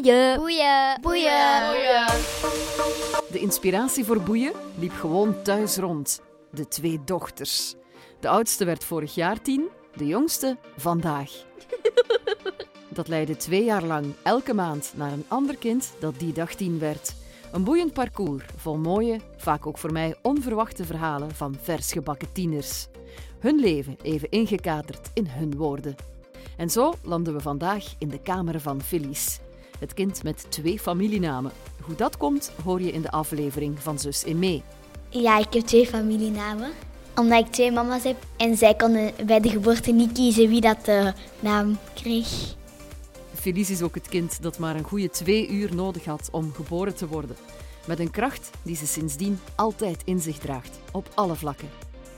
Boeien. 0.00 0.36
Boeien. 0.36 1.00
Boeien. 1.00 2.06
De 3.30 3.38
inspiratie 3.38 4.04
voor 4.04 4.20
boeien 4.20 4.52
liep 4.78 4.92
gewoon 4.92 5.42
thuis 5.42 5.76
rond. 5.76 6.20
De 6.50 6.68
twee 6.68 7.00
dochters. 7.04 7.74
De 8.20 8.28
oudste 8.28 8.64
werd 8.64 8.84
vorig 8.84 9.14
jaar 9.14 9.42
tien, 9.42 9.68
de 9.96 10.06
jongste 10.06 10.56
vandaag. 10.76 11.30
Dat 12.88 13.08
leidde 13.08 13.36
twee 13.36 13.64
jaar 13.64 13.84
lang 13.84 14.14
elke 14.22 14.54
maand 14.54 14.92
naar 14.96 15.12
een 15.12 15.24
ander 15.28 15.56
kind 15.56 15.92
dat 15.98 16.18
die 16.18 16.32
dag 16.32 16.54
tien 16.54 16.78
werd. 16.78 17.14
Een 17.52 17.64
boeiend 17.64 17.92
parcours 17.92 18.44
vol 18.56 18.76
mooie, 18.76 19.20
vaak 19.36 19.66
ook 19.66 19.78
voor 19.78 19.92
mij 19.92 20.16
onverwachte 20.22 20.84
verhalen 20.84 21.34
van 21.34 21.56
versgebakken 21.62 22.32
tieners. 22.32 22.86
Hun 23.38 23.58
leven 23.58 23.96
even 24.02 24.30
ingekaderd 24.30 25.10
in 25.14 25.26
hun 25.26 25.56
woorden. 25.56 25.94
En 26.56 26.70
zo 26.70 26.92
landen 27.02 27.34
we 27.34 27.40
vandaag 27.40 27.84
in 27.98 28.08
de 28.08 28.20
kamer 28.20 28.60
van 28.60 28.82
Felice. 28.82 29.48
Het 29.80 29.94
kind 29.94 30.22
met 30.22 30.46
twee 30.48 30.78
familienamen. 30.78 31.52
Hoe 31.80 31.94
dat 31.94 32.16
komt, 32.16 32.52
hoor 32.64 32.80
je 32.80 32.92
in 32.92 33.02
de 33.02 33.10
aflevering 33.10 33.78
van 33.78 33.98
Zus 33.98 34.24
in 34.24 34.38
mee. 34.38 34.62
Ja, 35.08 35.38
ik 35.38 35.52
heb 35.52 35.62
twee 35.62 35.86
familienamen. 35.86 36.70
Omdat 37.16 37.46
ik 37.46 37.52
twee 37.52 37.72
mama's 37.72 38.02
heb. 38.02 38.16
En 38.36 38.56
zij 38.56 38.74
konden 38.74 39.12
bij 39.26 39.40
de 39.40 39.48
geboorte 39.48 39.92
niet 39.92 40.12
kiezen 40.12 40.48
wie 40.48 40.60
dat 40.60 40.84
de 40.84 41.12
naam 41.40 41.78
kreeg. 41.94 42.54
Felice 43.34 43.72
is 43.72 43.82
ook 43.82 43.94
het 43.94 44.08
kind 44.08 44.42
dat 44.42 44.58
maar 44.58 44.76
een 44.76 44.84
goede 44.84 45.10
twee 45.10 45.48
uur 45.48 45.74
nodig 45.74 46.04
had 46.04 46.28
om 46.32 46.52
geboren 46.52 46.94
te 46.94 47.06
worden. 47.06 47.36
Met 47.86 47.98
een 47.98 48.10
kracht 48.10 48.50
die 48.62 48.76
ze 48.76 48.86
sindsdien 48.86 49.38
altijd 49.54 50.02
in 50.04 50.20
zich 50.20 50.38
draagt, 50.38 50.78
op 50.92 51.08
alle 51.14 51.34
vlakken. 51.34 51.68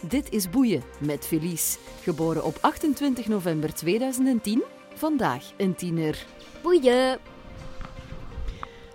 Dit 0.00 0.30
is 0.30 0.50
Boeien 0.50 0.82
met 0.98 1.26
Felice, 1.26 1.78
geboren 2.02 2.44
op 2.44 2.58
28 2.60 3.26
november 3.26 3.74
2010. 3.74 4.62
Vandaag 4.94 5.44
een 5.56 5.74
tiener. 5.74 6.26
Boeien. 6.62 7.18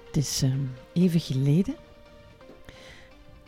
Het 0.08 0.18
is 0.18 0.42
ehm, 0.42 0.66
even 0.94 1.20
geleden 1.20 1.76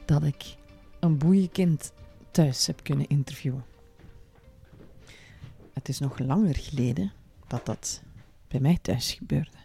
dat 0.05 0.23
ik 0.23 0.55
een 0.99 1.17
boeienkind 1.17 1.91
thuis 2.31 2.67
heb 2.67 2.83
kunnen 2.83 3.07
interviewen. 3.07 3.65
Het 5.73 5.89
is 5.89 5.99
nog 5.99 6.19
langer 6.19 6.55
geleden 6.55 7.11
dat 7.47 7.65
dat 7.65 8.01
bij 8.47 8.59
mij 8.59 8.77
thuis 8.81 9.13
gebeurde. 9.13 9.57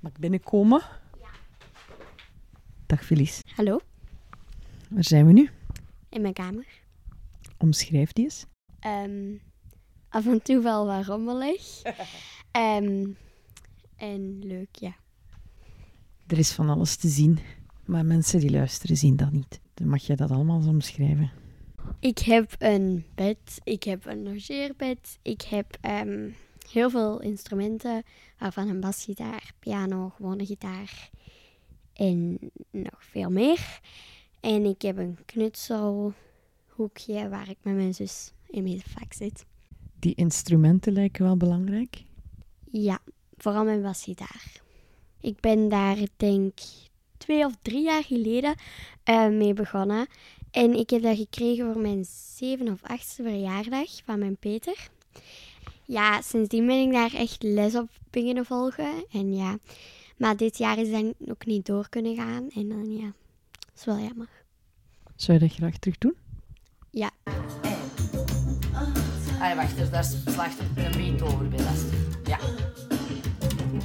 Mag 0.00 0.12
ik 0.12 0.18
binnenkomen? 0.18 0.82
Dag 2.86 3.04
Felice. 3.04 3.42
Hallo. 3.54 3.80
Waar 4.88 5.04
zijn 5.04 5.26
we 5.26 5.32
nu? 5.32 5.50
In 6.08 6.22
mijn 6.22 6.34
kamer. 6.34 6.66
Omschrijf 7.58 8.12
die 8.12 8.24
eens. 8.24 8.46
Ehm, 8.80 9.36
af 10.08 10.26
en 10.26 10.42
toe 10.42 10.62
wel 10.62 10.86
wat 10.86 11.06
rommelig. 11.06 11.82
Ehm, 12.50 13.10
en 14.02 14.44
leuk, 14.44 14.76
ja. 14.76 14.94
Er 16.26 16.38
is 16.38 16.52
van 16.52 16.68
alles 16.68 16.96
te 16.96 17.08
zien, 17.08 17.38
maar 17.84 18.04
mensen 18.04 18.40
die 18.40 18.50
luisteren 18.50 18.96
zien 18.96 19.16
dat 19.16 19.32
niet. 19.32 19.60
Dan 19.74 19.88
mag 19.88 20.06
je 20.06 20.16
dat 20.16 20.30
allemaal 20.30 20.68
omschrijven. 20.68 21.30
Ik 22.00 22.18
heb 22.18 22.54
een 22.58 23.04
bed, 23.14 23.60
ik 23.62 23.82
heb 23.82 24.06
een 24.06 24.22
logeerbed, 24.22 25.18
ik 25.22 25.42
heb 25.42 25.76
ehm, 25.80 26.30
heel 26.70 26.90
veel 26.90 27.20
instrumenten, 27.20 28.02
waarvan 28.38 28.68
een 28.68 28.80
basgitaar, 28.80 29.52
piano, 29.58 30.08
gewone 30.08 30.46
gitaar 30.46 31.10
en 31.92 32.38
nog 32.70 33.04
veel 33.04 33.30
meer. 33.30 33.80
En 34.40 34.64
ik 34.64 34.82
heb 34.82 34.98
een 34.98 35.18
knutselhoekje 35.24 37.28
waar 37.28 37.50
ik 37.50 37.58
met 37.62 37.74
mijn 37.74 37.94
zus 37.94 38.32
in 38.46 38.62
mijn 38.62 38.80
vak 38.80 39.12
zit. 39.12 39.46
Die 39.98 40.14
instrumenten 40.14 40.92
lijken 40.92 41.24
wel 41.24 41.36
belangrijk. 41.36 42.04
Ja, 42.70 43.00
vooral 43.42 43.64
mijn 43.64 43.82
basgitaar. 43.82 44.52
Ik 45.20 45.40
ben 45.40 45.68
daar, 45.68 45.96
denk 46.16 46.58
twee 47.16 47.44
of 47.44 47.52
drie 47.62 47.82
jaar 47.82 48.04
geleden 48.04 48.54
eh, 49.02 49.28
mee 49.28 49.52
begonnen. 49.52 50.06
En 50.50 50.74
ik 50.74 50.90
heb 50.90 51.02
dat 51.02 51.16
gekregen 51.16 51.72
voor 51.72 51.82
mijn 51.82 52.04
zeven 52.36 52.68
of 52.68 52.82
achtste 52.82 53.22
verjaardag 53.22 53.88
van 54.04 54.18
mijn 54.18 54.36
Peter. 54.36 54.88
Ja, 55.84 56.20
sindsdien 56.20 56.66
ben 56.66 56.80
ik 56.86 56.92
daar 56.92 57.14
echt 57.14 57.42
les 57.42 57.74
op 57.76 57.88
beginnen 58.10 58.44
volgen. 58.44 59.04
En 59.10 59.34
ja, 59.34 59.58
maar 60.16 60.36
dit 60.36 60.58
jaar 60.58 60.78
is 60.78 60.90
dat 60.90 61.04
ook 61.26 61.46
niet 61.46 61.66
door 61.66 61.88
kunnen 61.88 62.16
gaan. 62.16 62.50
En 62.50 62.68
dan 62.68 62.96
ja, 62.96 63.12
dat 63.50 63.72
is 63.74 63.84
wel 63.84 63.98
jammer. 63.98 64.28
Zou 65.16 65.38
je 65.38 65.46
dat 65.46 65.56
graag 65.56 65.78
terug 65.78 65.98
doen? 65.98 66.16
Ja, 66.90 67.10
Ah, 69.42 69.56
wacht, 69.56 69.76
dus 69.76 69.90
daar 69.90 70.04
slaagt 70.04 70.58
een 70.58 70.92
beat 70.96 71.22
over 71.22 71.48
bij. 71.48 71.58
Dat 71.58 71.91
Hoe 73.72 73.80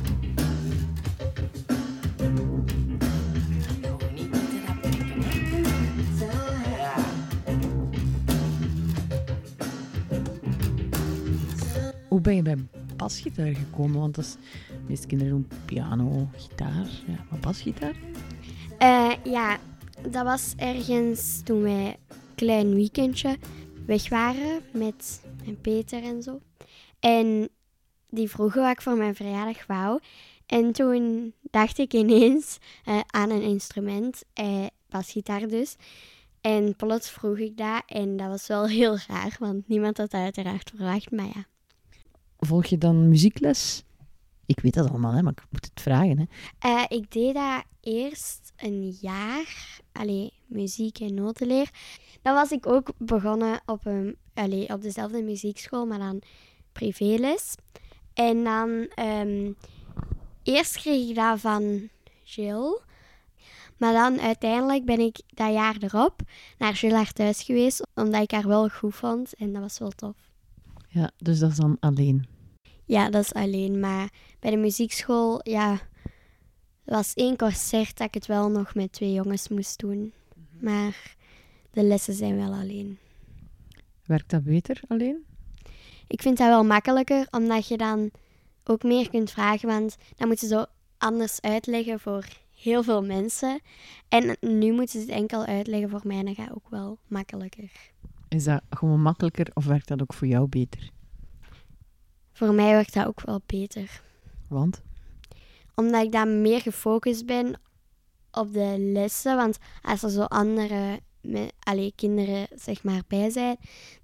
ben 12.22 12.36
je 12.36 12.42
bij 12.42 12.58
basgitaar 12.96 13.56
gekomen? 13.56 14.00
Want 14.00 14.16
dat 14.16 14.26
is, 14.26 14.32
de 14.68 14.74
meeste 14.88 15.08
kinderen 15.08 15.34
doen 15.34 15.48
piano, 15.66 16.28
gitaar. 16.36 16.88
Ja, 17.08 17.26
maar 17.30 17.40
basgitaar? 17.40 17.96
Eh, 18.78 19.12
ja, 19.24 19.58
dat 20.10 20.24
was 20.24 20.54
ergens 20.58 21.42
toen 21.44 21.62
wij 21.62 21.86
een 22.08 22.18
klein 22.36 22.74
weekendje 22.74 23.38
weg 23.86 24.10
waren 24.10 24.62
met 24.74 25.22
mijn 25.44 25.62
Peter 25.62 26.04
en 26.04 26.24
zo. 26.24 26.40
En 27.00 27.50
die 28.10 28.30
vroegen 28.30 28.62
wat 28.62 28.72
ik 28.72 28.82
voor 28.82 28.98
mijn 28.98 29.16
verjaardag 29.16 29.66
wou. 29.66 30.00
En 30.46 30.72
toen 30.72 31.34
dacht 31.42 31.78
ik 31.78 31.94
ineens 31.94 32.58
eh, 32.86 33.00
aan 33.08 33.30
een 33.30 33.42
instrument, 33.42 34.24
eh, 34.34 34.66
basgitaar 34.90 35.48
dus. 35.48 35.76
En 36.42 36.76
plots 36.76 37.10
vroeg 37.10 37.38
ik 37.38 37.58
dat 37.58 37.84
en 37.86 38.18
dat 38.18 38.28
was 38.28 38.48
wel 38.48 38.68
heel 38.80 38.98
raar, 39.08 39.36
want 39.40 39.68
niemand 39.68 39.98
had 39.98 40.12
dat 40.12 40.22
uiteraard 40.22 40.72
verwacht. 40.76 41.12
Maar 41.12 41.26
ja, 41.26 41.46
Volg 42.40 42.66
je 42.66 42.78
dan 42.78 43.10
muziekles? 43.10 43.84
Ik 44.46 44.60
weet 44.60 44.74
dat 44.74 44.90
allemaal, 44.90 45.14
hè, 45.14 45.22
maar 45.22 45.34
ik 45.34 45.44
moet 45.50 45.66
het 45.66 45.82
vragen. 45.82 46.20
Hè. 46.20 46.26
Eh, 46.60 46.98
ik 46.98 47.12
deed 47.12 47.34
dat 47.34 47.64
eerst 47.82 48.54
een 48.56 48.98
jaar, 49.02 49.80
allee, 49.92 50.34
muziek 50.46 51.00
en 51.00 51.14
notenleer. 51.14 51.70
Dan 52.22 52.34
was 52.34 52.52
ik 52.52 52.68
ook 52.68 52.92
begonnen 52.98 53.62
op, 53.66 53.86
een, 53.86 54.18
allee, 54.34 54.70
op 54.70 54.82
dezelfde 54.82 55.24
muziekschool, 55.24 55.86
maar 55.86 56.00
dan 56.00 56.22
privéles. 56.72 57.56
En 58.18 58.44
dan, 58.44 58.88
ehm, 58.96 59.52
eerst 60.44 60.78
kreeg 60.78 61.10
ik 61.10 61.16
dat 61.16 61.40
van 61.40 61.90
Jill. 62.24 62.80
Maar 63.78 63.94
dan 63.94 64.20
uiteindelijk 64.20 64.86
ben 64.86 65.00
ik 65.00 65.22
dat 65.28 65.54
jaar 65.54 65.76
erop 65.80 66.22
naar 66.58 66.74
Jill 66.74 66.94
haar 66.94 67.14
thuis 67.14 67.44
geweest, 67.44 67.88
omdat 67.96 68.22
ik 68.22 68.32
haar 68.32 68.48
wel 68.48 68.70
goed 68.70 68.96
vond 68.96 69.34
en 69.34 69.54
dat 69.54 69.62
was 69.62 69.80
wel 69.80 69.90
tof. 69.90 70.16
Ja, 70.88 71.12
dus 71.18 71.40
dat 71.40 71.52
is 71.52 71.58
dan 71.58 71.78
alleen. 71.80 72.26
Ja, 72.86 73.10
dat 73.10 73.24
is 73.24 73.34
alleen. 73.34 73.80
Maar 73.80 74.10
bij 74.40 74.52
de 74.52 74.58
muziekschool, 74.58 75.40
ja, 75.44 75.80
was 76.84 77.14
één 77.14 77.38
concert 77.38 77.98
dat 77.98 78.08
ik 78.08 78.14
het 78.14 78.26
wel 78.26 78.50
nog 78.50 78.76
met 78.76 78.92
twee 78.92 79.14
jongens 79.14 79.48
moest 79.48 79.80
doen. 79.80 80.14
Maar 80.60 81.16
de 81.72 81.84
lessen 81.84 82.14
zijn 82.14 82.36
wel 82.36 82.54
alleen. 82.54 82.98
Werkt 84.06 84.30
dat 84.30 84.44
beter 84.44 84.82
alleen? 84.88 85.27
Ik 86.08 86.22
vind 86.22 86.38
dat 86.38 86.48
wel 86.48 86.64
makkelijker, 86.64 87.28
omdat 87.32 87.68
je 87.68 87.78
dan 87.78 88.12
ook 88.64 88.84
meer 88.84 89.10
kunt 89.10 89.32
vragen, 89.32 89.68
want 89.68 89.96
dan 90.16 90.28
moeten 90.28 90.48
ze 90.48 90.54
zo 90.56 90.66
anders 90.98 91.42
uitleggen 91.42 92.00
voor 92.00 92.26
heel 92.56 92.84
veel 92.84 93.04
mensen. 93.04 93.60
En 94.08 94.38
nu 94.40 94.72
moeten 94.72 95.00
ze 95.00 95.06
het 95.06 95.16
enkel 95.16 95.46
uitleggen 95.46 95.90
voor 95.90 96.02
mij 96.04 96.18
en 96.18 96.26
dat 96.26 96.36
gaat 96.36 96.54
ook 96.56 96.70
wel 96.70 96.98
makkelijker. 97.08 97.72
Is 98.28 98.44
dat 98.44 98.62
gewoon 98.70 99.02
makkelijker 99.02 99.48
of 99.54 99.66
werkt 99.66 99.88
dat 99.88 100.02
ook 100.02 100.14
voor 100.14 100.28
jou 100.28 100.48
beter? 100.48 100.90
Voor 102.32 102.54
mij 102.54 102.72
werkt 102.72 102.94
dat 102.94 103.08
ook 103.08 103.22
wel 103.22 103.42
beter. 103.46 104.02
Want? 104.50 104.82
omdat 105.78 106.04
ik 106.04 106.12
dan 106.12 106.42
meer 106.42 106.62
gefocust 106.62 107.26
ben 107.26 107.60
op 108.32 108.54
de 108.54 108.76
lessen. 108.80 109.36
Want 109.36 109.58
als 109.82 110.04
er 110.04 110.10
zo 110.10 110.22
andere 110.22 111.00
me, 111.22 111.52
allee, 111.60 111.94
kinderen 111.96 112.48
zeg 112.56 112.84
maar, 112.84 113.02
bij 113.08 113.30
zijn, 113.30 113.58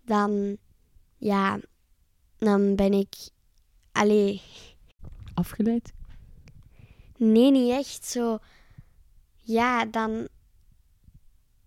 dan, 0.06 0.58
ja, 1.18 1.60
dan 2.45 2.75
ben 2.75 2.94
ik... 2.94 3.16
Allee, 3.92 4.42
Afgeleid? 5.34 5.94
nee, 7.18 7.51
niet 7.51 7.72
echt 7.72 8.06
zo... 8.06 8.38
Ja, 9.45 9.86
dan, 9.86 10.28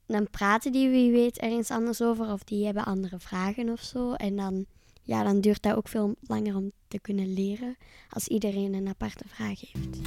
dan 0.06 0.30
praten 0.30 0.72
die 0.72 0.88
wie 0.88 1.12
weet 1.12 1.38
ergens 1.38 1.70
anders 1.70 2.02
over 2.02 2.32
of 2.32 2.44
die 2.44 2.64
hebben 2.64 2.84
andere 2.84 3.18
vragen 3.18 3.68
of 3.68 3.80
zo. 3.80 4.12
En 4.12 4.36
dan, 4.36 4.66
ja, 5.02 5.22
dan 5.22 5.40
duurt 5.40 5.62
dat 5.62 5.76
ook 5.76 5.88
veel 5.88 6.14
langer 6.20 6.56
om 6.56 6.72
te 6.88 7.00
kunnen 7.00 7.32
leren 7.32 7.76
als 8.10 8.28
iedereen 8.28 8.74
een 8.74 8.88
aparte 8.88 9.24
vraag 9.28 9.60
heeft. 9.60 9.98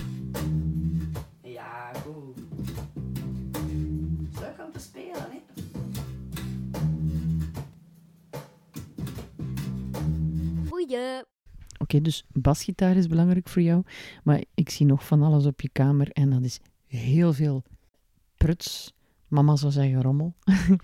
Oké, 11.78 12.02
dus 12.02 12.24
basgitaar 12.34 12.96
is 12.96 13.08
belangrijk 13.08 13.50
voor 13.50 13.62
jou. 13.62 13.84
Maar 14.24 14.44
ik 14.54 14.70
zie 14.70 14.86
nog 14.86 15.06
van 15.06 15.24
alles 15.24 15.46
op 15.46 15.62
je 15.62 15.70
kamer 15.70 16.10
en 16.12 16.30
dat 16.30 16.44
is 16.44 16.60
heel 16.86 17.34
veel 17.34 17.64
pruts. 18.38 18.94
Mama 19.28 19.56
zou 19.56 19.72
zeggen 19.72 20.02
rommel. 20.02 20.34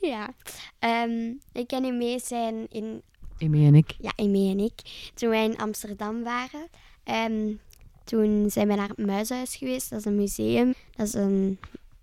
Ja. 0.00 0.34
Ehm, 0.78 1.32
ik 1.52 1.72
en 1.72 1.84
Emee 1.84 2.18
zijn 2.18 2.66
in 2.68 3.02
Emmy 3.38 3.66
en 3.66 3.74
ik. 3.74 3.94
ja, 3.98 4.12
Emee 4.16 4.50
en 4.50 4.58
ik, 4.58 5.10
toen 5.14 5.28
wij 5.28 5.44
in 5.44 5.56
Amsterdam 5.56 6.22
waren, 6.22 6.68
ehm, 7.04 7.52
toen 8.04 8.50
zijn 8.50 8.68
we 8.68 8.74
naar 8.74 8.88
het 8.88 9.06
Muishuis 9.06 9.56
geweest. 9.56 9.90
Dat 9.90 9.98
is 9.98 10.04
een 10.04 10.16
museum. 10.16 10.74
Dat 10.90 11.06
is 11.06 11.14
een 11.14 11.58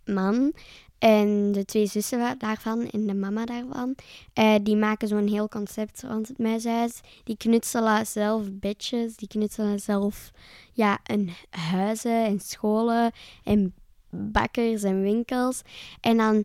man. 0.05 0.53
En 1.01 1.51
de 1.51 1.65
twee 1.65 1.85
zussen 1.85 2.37
daarvan 2.37 2.89
en 2.89 3.07
de 3.07 3.13
mama 3.13 3.45
daarvan, 3.45 3.95
eh, 4.33 4.55
die 4.63 4.75
maken 4.75 5.07
zo'n 5.07 5.27
heel 5.27 5.49
concept 5.49 6.03
rond 6.07 6.27
het 6.27 6.37
Muishuis. 6.37 7.01
Die 7.23 7.37
knutselen 7.37 8.07
zelf 8.07 8.51
bedjes, 8.51 9.15
die 9.15 9.27
knutselen 9.27 9.79
zelf 9.79 10.31
ja, 10.73 10.99
een 11.03 11.31
huizen 11.49 12.25
en 12.25 12.39
scholen 12.39 13.11
en 13.43 13.73
bakkers 14.09 14.83
en 14.83 15.01
winkels. 15.01 15.61
En 16.01 16.17
dan 16.17 16.43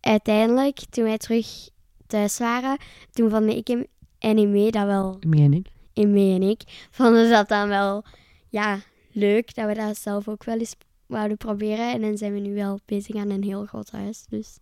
uiteindelijk, 0.00 0.78
toen 0.90 1.04
wij 1.04 1.18
terug 1.18 1.68
thuis 2.06 2.38
waren, 2.38 2.76
toen 3.12 3.30
vonden 3.30 3.56
ik 3.56 3.66
hem 3.68 3.86
en 4.18 4.38
Emee 4.38 4.70
dat 4.70 4.86
wel 4.86 5.16
Emmy 5.20 5.42
en 5.42 5.52
ik. 5.52 5.66
Emmy 5.92 6.34
en 6.34 6.42
ik 6.42 6.88
vonden 6.90 7.24
ze 7.24 7.30
dat 7.30 7.48
dan 7.48 7.68
wel 7.68 8.04
ja, 8.48 8.80
leuk 9.12 9.54
dat 9.54 9.66
we 9.66 9.74
dat 9.74 9.98
zelf 9.98 10.28
ook 10.28 10.44
wel 10.44 10.58
eens 10.58 10.76
wouden 11.08 11.36
proberen. 11.36 11.92
En 11.92 12.00
dan 12.00 12.16
zijn 12.18 12.32
we 12.32 12.38
nu 12.40 12.54
wel 12.54 12.80
bezig 12.84 13.16
aan 13.16 13.30
een 13.30 13.42
heel 13.42 13.64
groot 13.66 13.90
huis. 13.90 14.24
Dus 14.28 14.58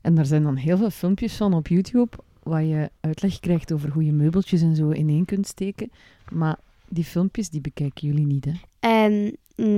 En 0.00 0.14
daar 0.14 0.26
zijn 0.26 0.42
dan 0.42 0.56
heel 0.56 0.76
veel 0.76 0.90
filmpjes 0.90 1.36
van 1.36 1.54
op 1.54 1.68
YouTube 1.68 2.16
waar 2.42 2.64
je 2.64 2.90
uitleg 3.00 3.40
krijgt 3.40 3.72
over 3.72 3.90
hoe 3.90 4.04
je 4.04 4.12
meubeltjes 4.12 4.62
en 4.62 4.76
zo 4.76 4.92
ineen 4.92 5.24
kunt 5.24 5.46
steken. 5.46 5.90
Maar 6.32 6.58
die 6.88 7.04
filmpjes, 7.04 7.50
die 7.50 7.60
bekijken 7.60 8.08
jullie 8.08 8.26
niet, 8.26 8.44
hè? 8.44 8.52
ehm, 8.80 9.30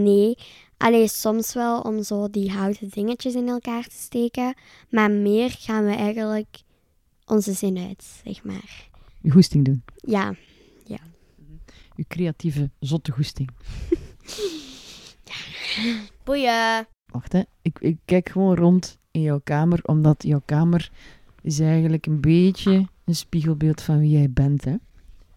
nee, 0.02 0.36
alleen 0.76 1.08
soms 1.08 1.54
wel 1.54 1.80
om 1.80 2.02
zo 2.02 2.30
die 2.30 2.50
houten 2.50 2.88
dingetjes 2.88 3.34
in 3.34 3.48
elkaar 3.48 3.82
te 3.82 3.96
steken. 3.96 4.54
Maar 4.90 5.10
meer 5.10 5.50
gaan 5.50 5.84
we 5.84 5.90
eigenlijk 5.94 6.60
onze 7.26 7.52
zin 7.52 7.78
uit, 7.78 8.20
zeg 8.24 8.44
maar. 8.44 8.88
Je 9.20 9.30
goesting 9.30 9.64
doen. 9.64 9.82
Ja, 9.96 10.34
Je 11.96 12.04
creatieve, 12.08 12.70
zotte 12.78 13.12
goesting. 13.12 13.48
Boeien. 16.24 16.86
Wacht, 17.06 17.32
hè. 17.32 17.42
Ik, 17.62 17.78
ik 17.80 17.96
kijk 18.04 18.28
gewoon 18.28 18.56
rond 18.56 18.98
in 19.10 19.20
jouw 19.20 19.40
kamer, 19.44 19.80
omdat 19.82 20.22
jouw 20.22 20.42
kamer 20.44 20.90
is 21.42 21.60
eigenlijk 21.60 22.06
een 22.06 22.20
beetje 22.20 22.88
een 23.04 23.14
spiegelbeeld 23.14 23.82
van 23.82 23.98
wie 23.98 24.10
jij 24.10 24.30
bent, 24.30 24.64
hè. 24.64 24.74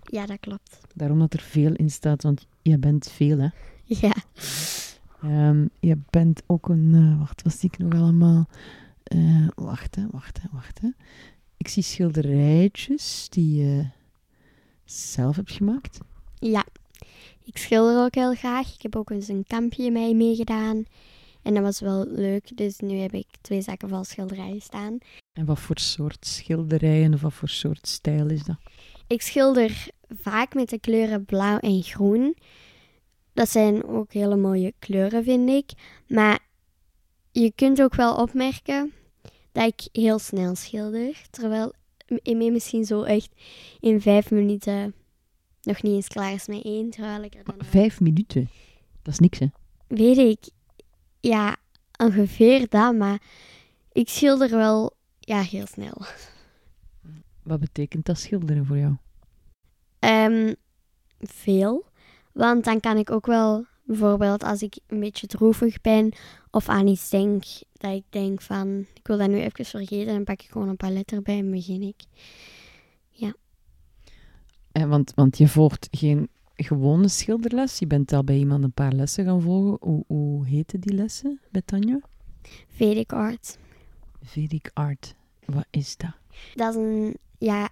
ja 0.04 0.26
dat 0.26 0.40
klopt. 0.40 0.80
Daarom 0.96 1.20
dat 1.20 1.34
er 1.34 1.40
veel 1.42 1.74
in 1.74 1.90
staat, 1.92 2.24
want 2.24 2.46
jij 2.62 2.80
bent 2.80 3.12
veel, 3.12 3.38
hè. 3.40 3.48
Ja, 4.02 4.14
Ehm, 5.22 5.68
je 5.80 5.98
bent 6.10 6.44
ook 6.48 6.70
een... 6.70 6.92
eh, 6.94 7.20
wacht, 7.20 7.42
wat 7.42 7.54
zie 7.54 7.70
ik 7.72 7.78
nog 7.78 7.94
allemaal? 7.94 8.48
Eh, 9.04 9.48
wacht, 9.56 9.96
hè, 9.96 10.04
wacht, 10.12 10.42
hè, 10.42 10.48
wacht, 10.52 10.82
hè. 10.82 10.88
Ik 11.58 11.68
zie 11.68 11.84
schilderijtjes 11.84 13.28
die 13.30 13.56
je 13.56 13.86
zelf 14.86 15.36
hebt 15.36 15.52
gemaakt. 15.52 16.00
ja. 16.40 16.66
Ik 17.44 17.58
schilder 17.58 18.04
ook 18.04 18.16
heel 18.16 18.34
graag. 18.34 18.74
Ik 18.74 18.82
heb 18.82 18.96
ook 18.96 19.10
eens 19.10 19.28
een 19.28 19.46
kampje 19.48 19.92
mee 19.92 20.16
meegedaan. 20.16 20.86
En 21.42 21.54
dat 21.54 21.64
was 21.64 21.80
wel 21.80 22.06
leuk. 22.08 22.58
Dus 22.58 22.80
nu 22.80 22.96
heb 22.98 23.14
ik 23.14 23.28
twee 23.42 23.62
zakken 23.62 23.90
vol 23.90 24.04
schilderijen 24.04 24.62
staan. 24.62 24.98
En 25.34 25.46
wat 25.46 25.60
voor 25.60 25.80
soort 25.80 26.26
schilderijen 26.26 27.14
of 27.14 27.22
wat 27.22 27.34
voor 27.34 27.50
soort 27.50 27.88
stijl 27.88 28.30
is 28.30 28.44
dat? 28.44 28.58
Ik 29.08 29.22
schilder 29.22 29.88
vaak 30.10 30.54
met 30.54 30.70
de 30.70 30.80
kleuren 30.80 31.26
blauw 31.26 31.58
en 31.58 31.84
groen. 31.84 32.38
Dat 33.34 33.50
zijn 33.50 33.86
ook 33.86 34.14
hele 34.14 34.36
mooie 34.36 34.74
kleuren, 34.80 35.24
vind 35.24 35.50
ik. 35.50 35.72
Maar 36.08 36.40
je 37.32 37.52
kunt 37.56 37.82
ook 37.82 37.96
wel 37.96 38.16
opmerken 38.16 38.94
dat 39.52 39.68
ik 39.68 39.88
heel 39.92 40.20
snel 40.20 40.56
schilder. 40.56 41.22
Terwijl 41.30 41.74
Emmy 42.24 42.50
misschien 42.50 42.86
zo 42.86 43.02
echt 43.02 43.30
in 43.80 44.02
vijf 44.02 44.32
minuten 44.32 44.94
nog 45.64 45.82
niet 45.82 45.94
eens 45.94 46.08
klaar 46.08 46.34
is 46.34 46.48
met 46.48 46.64
één. 46.64 46.90
Terwijl 46.90 47.24
ik 47.24 47.36
er 47.36 47.44
dan... 47.44 47.56
Vijf 47.58 48.00
minuten. 48.00 48.50
Dat 49.02 49.14
is 49.14 49.20
niks, 49.20 49.40
hè? 49.40 49.48
Weet 49.88 50.18
ik. 50.18 50.50
Ja, 51.20 51.56
ongeveer 51.98 52.70
dat. 52.70 52.96
Maar 52.96 53.22
ik 53.92 54.10
schilder 54.10 54.50
wel 54.50 54.94
ja, 55.20 55.42
heel 55.42 55.68
snel. 55.68 56.02
Wat 57.44 57.60
betekent 57.60 58.06
dat 58.06 58.18
schilderen 58.18 58.66
voor 58.66 58.78
jou? 58.78 58.96
Ehm, 60.00 60.54
veel. 61.20 61.86
Want 62.32 62.64
dan 62.64 62.80
kan 62.80 62.98
ik 62.98 63.12
ook 63.12 63.26
wel, 63.26 63.66
bijvoorbeeld 63.84 64.44
als 64.44 64.62
ik 64.62 64.80
een 64.88 65.00
beetje 65.00 65.28
droevig 65.28 65.82
ben 65.82 66.14
of 66.52 66.70
aan 66.70 66.88
iets 66.88 67.10
denk, 67.10 67.44
dat 67.74 67.94
ik 67.94 68.04
denk 68.10 68.42
van, 68.42 68.86
ik 68.94 69.08
wil 69.08 69.18
dat 69.18 69.30
nu 69.30 69.40
even 69.40 69.66
vergeten, 69.66 70.14
dan 70.14 70.24
pak 70.24 70.42
ik 70.42 70.50
gewoon 70.50 70.70
een 70.70 70.78
palet 70.78 71.12
erbij 71.12 71.38
en 71.38 71.52
begin 71.52 71.82
ik. 71.82 72.04
Eh, 73.20 73.30
want, 74.94 75.14
want 75.16 75.38
je 75.38 75.48
volgt 75.48 75.88
geen 75.92 76.30
gewone 76.56 77.08
schilderles. 77.08 77.80
Je 77.80 77.88
bent 77.88 78.14
al 78.14 78.24
bij 78.24 78.38
iemand 78.38 78.64
een 78.64 78.72
paar 78.72 78.92
lessen 78.92 79.26
gaan 79.26 79.42
volgen. 79.42 79.78
Hoe, 79.82 80.04
hoe 80.08 80.48
heten 80.48 80.80
die 80.80 80.94
lessen 80.94 81.40
bij 81.52 81.62
Tanja? 81.66 82.00
Vedic 82.68 83.14
art. 83.14 83.58
Vedic 84.22 84.72
Art. 84.74 85.16
Wat 85.46 85.66
is 85.70 85.98
dat? 85.98 86.12
Dat 86.54 86.76
is 86.76 86.82
een, 86.82 87.18
ja, 87.38 87.70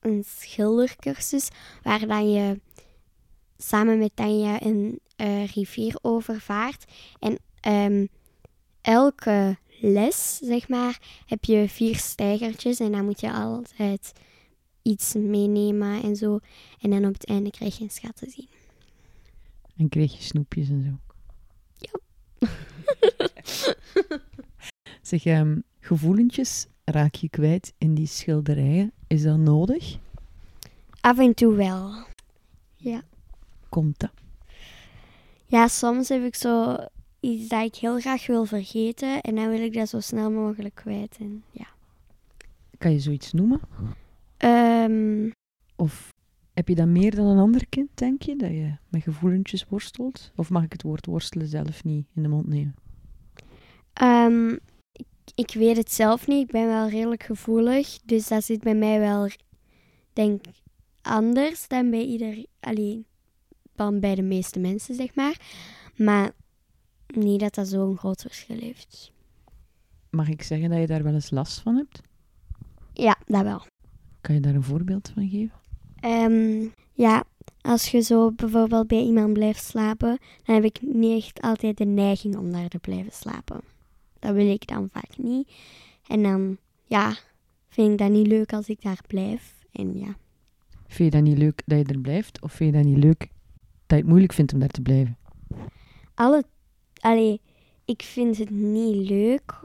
een 0.00 0.24
schildercursus 0.26 1.48
waar 1.82 2.06
dan 2.06 2.32
je 2.32 2.60
samen 3.56 3.98
met 3.98 4.10
Tanja 4.14 4.62
een 4.62 5.00
eh, 5.16 5.46
rivier 5.46 5.98
overvaart. 6.02 6.84
En 7.18 7.38
ehm, 7.60 8.06
elke 8.80 9.56
les, 9.80 10.38
zeg 10.42 10.68
maar, 10.68 11.00
heb 11.26 11.44
je 11.44 11.68
vier 11.68 11.96
stijgertjes 11.96 12.78
en 12.78 12.92
dan 12.92 13.04
moet 13.04 13.20
je 13.20 13.32
altijd 13.32 14.12
iets 14.82 15.14
meenemen 15.14 16.02
en 16.02 16.16
zo. 16.16 16.38
En 16.80 16.90
dan 16.90 17.04
op 17.04 17.12
het 17.12 17.26
einde 17.26 17.50
krijg 17.50 17.78
je 17.78 17.84
een 17.84 17.90
schat 17.90 18.16
te 18.16 18.30
zien. 18.30 18.48
En 19.76 19.88
kreeg 19.88 20.16
je 20.16 20.22
snoepjes 20.22 20.68
en 20.68 20.82
zo? 20.82 21.14
Ja. 21.76 21.98
zeg, 25.02 25.24
ehm, 25.24 25.58
gevoelentjes 25.80 26.66
raak 26.84 27.14
je 27.14 27.28
kwijt 27.28 27.72
in 27.78 27.94
die 27.94 28.06
schilderijen. 28.06 28.92
Is 29.06 29.22
dat 29.22 29.38
nodig? 29.38 29.98
Af 31.00 31.18
en 31.18 31.34
toe 31.34 31.54
wel. 31.54 32.10
Komt 33.72 34.00
dat? 34.00 34.12
Ja, 35.46 35.68
soms 35.68 36.08
heb 36.08 36.24
ik 36.24 36.34
zo 36.34 36.76
iets 37.20 37.48
dat 37.48 37.64
ik 37.64 37.74
heel 37.74 38.00
graag 38.00 38.26
wil 38.26 38.44
vergeten 38.44 39.20
en 39.20 39.34
dan 39.34 39.48
wil 39.48 39.60
ik 39.60 39.74
dat 39.74 39.88
zo 39.88 40.00
snel 40.00 40.30
mogelijk 40.30 40.74
kwijt. 40.74 41.16
En, 41.20 41.44
ja. 41.50 41.66
Kan 42.78 42.92
je 42.92 43.00
zoiets 43.00 43.32
noemen? 43.32 43.60
Of 45.82 46.08
heb 46.52 46.68
je 46.68 46.74
dat 46.74 46.86
meer 46.86 47.14
dan 47.14 47.26
een 47.26 47.38
ander 47.38 47.66
kind, 47.68 47.88
denk 47.94 48.22
je? 48.22 48.36
Dat 48.36 48.50
je 48.50 48.76
met 48.88 49.02
gevoelentjes 49.02 49.66
worstelt? 49.68 50.32
Of 50.36 50.50
mag 50.50 50.62
ik 50.62 50.72
het 50.72 50.82
woord 50.82 51.06
worstelen 51.06 51.46
zelf 51.46 51.84
niet 51.84 52.06
in 52.14 52.22
de 52.22 52.28
mond 52.28 52.46
nemen? 52.46 52.74
ehm, 53.92 54.52
ik, 54.92 55.06
ik 55.34 55.54
weet 55.54 55.76
het 55.76 55.92
zelf 55.92 56.26
niet. 56.26 56.46
Ik 56.46 56.52
ben 56.52 56.66
wel 56.66 56.88
redelijk 56.88 57.22
gevoelig. 57.22 57.98
Dus 58.04 58.28
dat 58.28 58.44
zit 58.44 58.62
bij 58.62 58.74
mij 58.74 58.98
wel, 58.98 59.28
denk 60.12 60.44
anders 61.02 61.68
dan 61.68 61.90
bij 61.90 62.04
ieder, 62.04 62.46
alleen 62.60 63.06
dan 63.74 64.00
bij 64.00 64.14
de 64.14 64.22
meeste 64.22 64.58
mensen, 64.58 64.94
zeg 64.94 65.14
maar. 65.14 65.40
Maar 65.96 66.32
niet 67.06 67.40
dat 67.40 67.54
dat 67.54 67.68
zo'n 67.68 67.96
groot 67.98 68.20
verschil 68.20 68.58
heeft. 68.58 69.12
Mag 70.10 70.28
ik 70.28 70.42
zeggen 70.42 70.70
dat 70.70 70.78
je 70.78 70.86
daar 70.86 71.02
wel 71.02 71.14
eens 71.14 71.30
last 71.30 71.60
van 71.60 71.76
hebt? 71.76 72.02
Ja, 72.92 73.18
dat 73.26 73.42
wel. 73.42 73.62
Kan 74.20 74.34
je 74.34 74.40
daar 74.40 74.54
een 74.54 74.62
voorbeeld 74.62 75.10
van 75.14 75.28
geven? 75.28 75.60
Ehm, 76.02 76.66
ja, 76.92 77.24
als 77.60 77.90
je 77.90 78.00
zo 78.00 78.30
bijvoorbeeld 78.30 78.86
bij 78.86 79.02
iemand 79.02 79.32
blijft 79.32 79.64
slapen, 79.64 80.18
dan 80.44 80.54
heb 80.54 80.64
ik 80.64 80.78
niet 80.82 81.22
echt 81.24 81.40
altijd 81.40 81.76
de 81.76 81.84
neiging 81.84 82.36
om 82.36 82.52
daar 82.52 82.68
te 82.68 82.78
blijven 82.78 83.12
slapen. 83.12 83.60
Dat 84.18 84.34
wil 84.34 84.50
ik 84.50 84.66
dan 84.66 84.88
vaak 84.92 85.16
niet. 85.16 85.52
En 86.06 86.22
dan, 86.22 86.56
ja, 86.86 87.14
vind 87.68 87.92
ik 87.92 87.98
dat 87.98 88.10
niet 88.10 88.26
leuk 88.26 88.52
als 88.52 88.68
ik 88.68 88.82
daar 88.82 89.00
blijf. 89.06 89.54
En 89.72 89.98
ja, 89.98 90.16
Vind 90.86 91.12
je 91.12 91.18
dat 91.18 91.28
niet 91.28 91.38
leuk 91.38 91.62
dat 91.66 91.78
je 91.78 91.92
er 91.94 92.00
blijft? 92.00 92.42
Of 92.42 92.52
vind 92.52 92.74
je 92.74 92.82
dat 92.82 92.92
niet 92.92 93.04
leuk 93.04 93.18
dat 93.18 93.28
je 93.86 93.96
het 93.96 94.06
moeilijk 94.06 94.32
vindt 94.32 94.52
om 94.52 94.58
daar 94.58 94.68
te 94.68 94.82
blijven? 94.82 95.16
alle, 96.14 96.44
allee, 97.00 97.40
ik 97.84 98.02
vind 98.02 98.38
het 98.38 98.50
niet 98.50 99.08
leuk, 99.08 99.60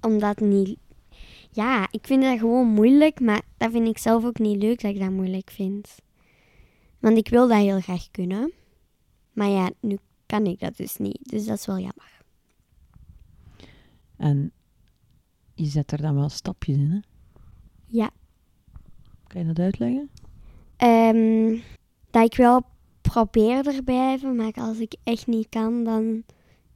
omdat 0.00 0.40
niet, 0.40 0.78
ja, 1.50 1.88
ik 1.90 2.06
vind 2.06 2.22
dat 2.22 2.38
gewoon 2.38 2.66
moeilijk, 2.68 3.20
maar 3.20 3.42
dat 3.56 3.70
vind 3.70 3.88
ik 3.88 3.98
zelf 3.98 4.24
ook 4.24 4.38
niet 4.38 4.62
leuk 4.62 4.80
dat 4.80 4.94
ik 4.94 5.00
dat 5.00 5.10
moeilijk 5.10 5.50
vind. 5.50 5.96
Want 6.98 7.16
ik 7.16 7.28
wil 7.28 7.48
dat 7.48 7.58
heel 7.58 7.80
graag 7.80 8.10
kunnen, 8.10 8.52
maar 9.32 9.48
ja, 9.48 9.70
nu 9.80 9.98
kan 10.26 10.46
ik 10.46 10.60
dat 10.60 10.76
dus 10.76 10.96
niet, 10.96 11.28
dus 11.28 11.46
dat 11.46 11.58
is 11.58 11.66
wel 11.66 11.78
jammer. 11.78 12.20
En 14.16 14.52
je 15.54 15.66
zet 15.66 15.92
er 15.92 16.02
dan 16.02 16.14
wel 16.14 16.28
stapjes 16.28 16.76
in, 16.76 16.90
hè? 16.90 16.98
Ja. 17.86 18.10
Kan 19.26 19.40
je 19.40 19.46
dat 19.46 19.58
uitleggen? 19.58 20.10
Ehm, 20.76 21.58
dat 22.10 22.24
ik 22.24 22.36
wel 22.36 22.62
probeer 23.00 23.66
er 23.66 23.82
blijven, 23.82 24.36
maar 24.36 24.52
als 24.52 24.78
ik 24.78 24.94
echt 25.04 25.26
niet 25.26 25.48
kan, 25.48 25.84
dan 25.84 26.24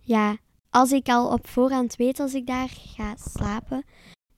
ja. 0.01 0.37
Als 0.71 0.93
ik 0.93 1.09
al 1.09 1.33
op 1.33 1.47
voorhand 1.47 1.97
weet 1.97 2.21
als 2.21 2.35
ik 2.35 2.47
daar 2.47 2.69
ga 2.69 3.17
slapen, 3.17 3.85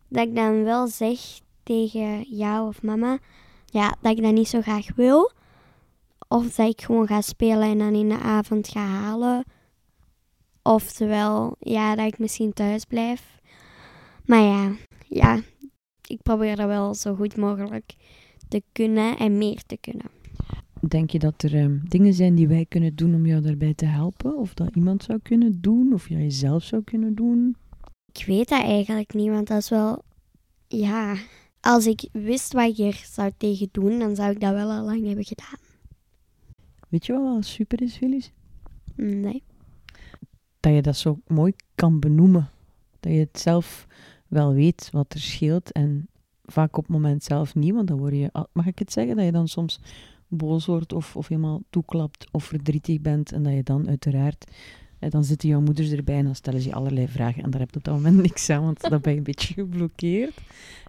dat 0.09 0.29
ik 0.29 0.35
dan 0.35 0.65
wel 0.65 0.87
zeg 0.87 1.19
tegen 1.63 2.23
jou 2.23 2.69
of 2.69 2.83
mama, 2.83 3.19
ja, 3.67 3.97
dat 4.01 4.17
ik 4.17 4.23
dat 4.23 4.33
niet 4.33 4.49
zo 4.49 4.61
graag 4.61 4.95
wil. 4.95 5.33
Of 6.29 6.55
dat 6.55 6.69
ik 6.69 6.81
gewoon 6.81 7.07
ga 7.07 7.21
spelen 7.21 7.69
en 7.69 7.79
dan 7.79 7.95
in 7.95 8.09
de 8.09 8.19
avond 8.19 8.69
ga 8.69 8.87
halen. 8.87 9.45
Oftewel, 10.63 11.57
ja, 11.59 11.95
dat 11.95 12.07
ik 12.07 12.19
misschien 12.19 12.53
thuis 12.53 12.85
blijf. 12.85 13.41
Maar 14.25 14.41
ja, 14.41 14.73
ja, 15.09 15.41
ik 16.07 16.23
probeer 16.23 16.57
dat 16.57 16.67
wel 16.67 16.95
zo 16.95 17.15
goed 17.15 17.37
mogelijk 17.37 17.95
te 18.49 18.63
kunnen 18.73 19.17
en 19.17 19.39
meer 19.39 19.63
te 19.67 19.77
kunnen. 19.81 20.11
Denk 20.89 21.11
je 21.11 21.19
dat 21.19 21.43
er 21.43 21.55
ehm, 21.55 21.79
dingen 21.83 22.15
zijn 22.15 22.35
die 22.35 22.49
wij 22.49 22.67
kunnen 22.69 22.97
doen 22.97 23.15
om 23.15 23.27
jou 23.27 23.43
daarbij 23.43 23.75
te 23.75 23.85
helpen? 23.87 24.37
Of 24.37 24.55
dat 24.55 24.77
iemand 24.77 25.03
zou 25.03 25.19
kunnen 25.23 25.61
doen? 25.61 25.93
Of 25.93 26.09
jij 26.09 26.31
zelf 26.31 26.63
zou 26.63 26.83
kunnen 26.83 27.15
doen? 27.15 27.57
Ik 28.19 28.25
weet 28.27 28.49
dat 28.49 28.63
eigenlijk 28.63 29.15
niet, 29.15 29.29
want 29.29 29.47
dat 29.47 29.59
is 29.59 29.69
wel, 29.69 30.03
ja, 30.69 31.17
als 31.61 31.87
ik 31.87 32.09
wist 32.13 32.53
wat 32.53 32.79
ik 32.79 32.79
er 32.79 33.03
zou 33.05 33.31
tegen 33.37 33.69
doen, 33.73 33.99
dan 33.99 34.17
zou 34.17 34.31
ik 34.31 34.41
dat 34.41 34.53
wel 34.53 34.71
al 34.71 34.85
lang 34.85 35.07
hebben 35.07 35.25
gedaan. 35.25 35.59
Weet 36.89 37.07
je 37.07 37.13
wat 37.13 37.23
wel 37.23 37.43
super 37.43 37.83
is, 37.83 37.97
Felice? 37.97 38.31
Nee. 38.95 39.43
Dat 40.61 40.75
je 40.75 40.83
dat 40.83 40.97
zo 40.97 41.21
mooi 41.27 41.53
kan 41.75 42.01
benoemen. 42.01 42.51
Dat 43.01 43.13
je 43.13 43.19
het 43.19 43.41
zelf 43.41 43.87
wel 44.29 44.53
weet 44.53 44.89
wat 44.93 45.13
er 45.13 45.21
scheelt. 45.21 45.73
En 45.73 46.09
vaak 46.45 46.77
op 46.77 46.83
het 46.83 46.93
moment 46.93 47.25
zelf 47.25 47.55
niet, 47.55 47.75
want 47.75 47.89
dan 47.89 47.99
word 47.99 48.15
je, 48.15 48.47
mag 48.53 48.67
ik 48.67 48.79
het 48.79 48.93
zeggen, 48.93 49.17
dat 49.17 49.25
je 49.25 49.33
dan 49.33 49.49
soms 49.49 49.81
boos 50.29 50.67
wordt 50.67 50.93
of, 50.93 51.17
of 51.17 51.29
helemaal 51.29 51.63
toeklapt 51.71 52.27
of 52.31 52.45
verdrietig 52.45 53.01
bent. 53.01 53.33
En 53.33 53.43
dat 53.43 53.53
je 53.53 53.63
dan 53.63 53.89
uiteraard, 53.89 54.51
dan 55.11 55.25
zitten 55.25 55.49
jouw 55.49 55.61
moeders 55.61 55.91
erbij 55.91 56.17
en 56.17 56.25
dan 56.25 56.35
stellen 56.35 56.61
ze 56.61 56.75
allerlei 56.75 57.09
vragen. 57.09 57.43
En 57.43 57.51
daar 57.51 57.61
heb 57.61 57.71
je 57.71 57.77
op 57.77 57.85
dat 57.85 57.95
moment 57.95 58.17
niks 58.17 58.51
aan, 58.51 58.63
want 58.63 58.81
dan 58.81 59.01
ben 59.01 59.13
je 59.13 59.19
een 59.19 59.25
beetje 59.33 59.55
geblokkeerd. 59.55 60.41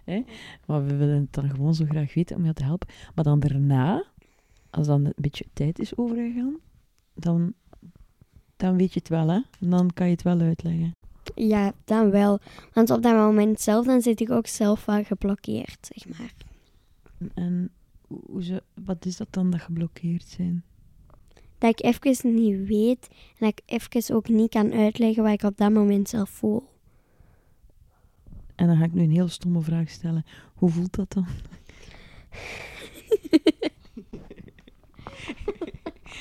Hè? 0.04 0.24
Maar 0.66 0.86
we 0.86 0.96
willen 0.96 1.20
het 1.20 1.32
dan 1.32 1.50
gewoon 1.50 1.74
zo 1.74 1.84
graag 1.88 2.14
weten 2.14 2.36
om 2.36 2.42
jou 2.42 2.54
te 2.54 2.64
helpen. 2.64 2.88
Maar 3.14 3.24
dan 3.24 3.40
daarna, 3.40 4.04
als 4.70 4.86
dan 4.86 5.04
een 5.04 5.12
beetje 5.16 5.44
tijd 5.52 5.78
is 5.78 5.96
overgegaan, 5.96 6.56
dan, 7.14 7.52
dan 8.56 8.76
weet 8.76 8.92
je 8.92 8.98
het 8.98 9.08
wel, 9.08 9.28
hè? 9.28 9.40
En 9.60 9.70
dan 9.70 9.90
kan 9.94 10.06
je 10.06 10.12
het 10.12 10.22
wel 10.22 10.40
uitleggen. 10.40 10.92
Ja, 11.34 11.72
dan 11.84 12.10
wel. 12.10 12.38
Want 12.72 12.90
op 12.90 13.02
dat 13.02 13.14
moment 13.14 13.60
zelf, 13.60 13.86
dan 13.86 14.02
zit 14.02 14.20
ik 14.20 14.30
ook 14.30 14.46
zelf 14.46 14.84
wel 14.84 15.04
geblokkeerd, 15.04 15.90
zeg 15.94 16.18
maar. 16.18 16.32
En 17.34 17.70
hoe 18.06 18.42
ze, 18.42 18.62
wat 18.84 19.06
is 19.06 19.16
dat 19.16 19.28
dan 19.30 19.50
dat 19.50 19.60
geblokkeerd 19.60 20.26
zijn? 20.26 20.64
Dat 21.58 21.70
ik 21.70 21.84
even 22.02 22.34
niet 22.34 22.66
weet 22.66 23.08
en 23.10 23.16
dat 23.38 23.48
ik 23.48 23.62
even 23.66 24.14
ook 24.14 24.28
niet 24.28 24.50
kan 24.50 24.72
uitleggen 24.72 25.22
wat 25.22 25.32
ik 25.32 25.42
op 25.42 25.56
dat 25.56 25.72
moment 25.72 26.08
zelf 26.08 26.30
voel. 26.30 26.62
En 28.54 28.66
dan 28.66 28.76
ga 28.76 28.84
ik 28.84 28.92
nu 28.92 29.02
een 29.02 29.10
heel 29.10 29.28
stomme 29.28 29.60
vraag 29.60 29.90
stellen. 29.90 30.24
Hoe 30.54 30.70
voelt 30.70 30.94
dat 30.94 31.12
dan? 31.12 31.26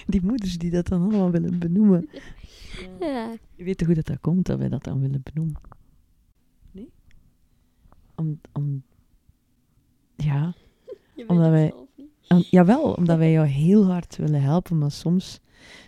Die 0.08 0.22
moeders 0.22 0.58
die 0.58 0.72
dat 0.72 0.88
dan 0.88 1.01
allemaal 1.01 1.32
willen 1.32 1.60
benoemen. 1.60 2.10
Ja. 3.00 3.34
Je 3.56 3.63
weet 3.63 3.77
toch 3.77 3.88
hoe 3.88 3.96
dat, 3.96 4.06
dat 4.06 4.20
komt, 4.20 4.46
dat 4.46 4.58
wij 4.60 4.70
dat 4.70 4.84
dan 4.84 5.00
willen 5.00 5.22
benoemen? 5.34 5.62
Nee? 6.72 6.89
Om, 8.15 8.39
om, 8.53 8.84
ja, 10.15 10.53
Omdat 11.27 11.50
wij- 11.50 11.74
om- 12.27 12.43
jawel, 12.50 12.93
omdat 12.93 13.17
wij 13.17 13.31
jou 13.31 13.48
heel 13.48 13.86
hard 13.86 14.15
willen 14.15 14.41
helpen, 14.41 14.77
maar 14.77 14.91
soms, 14.91 15.39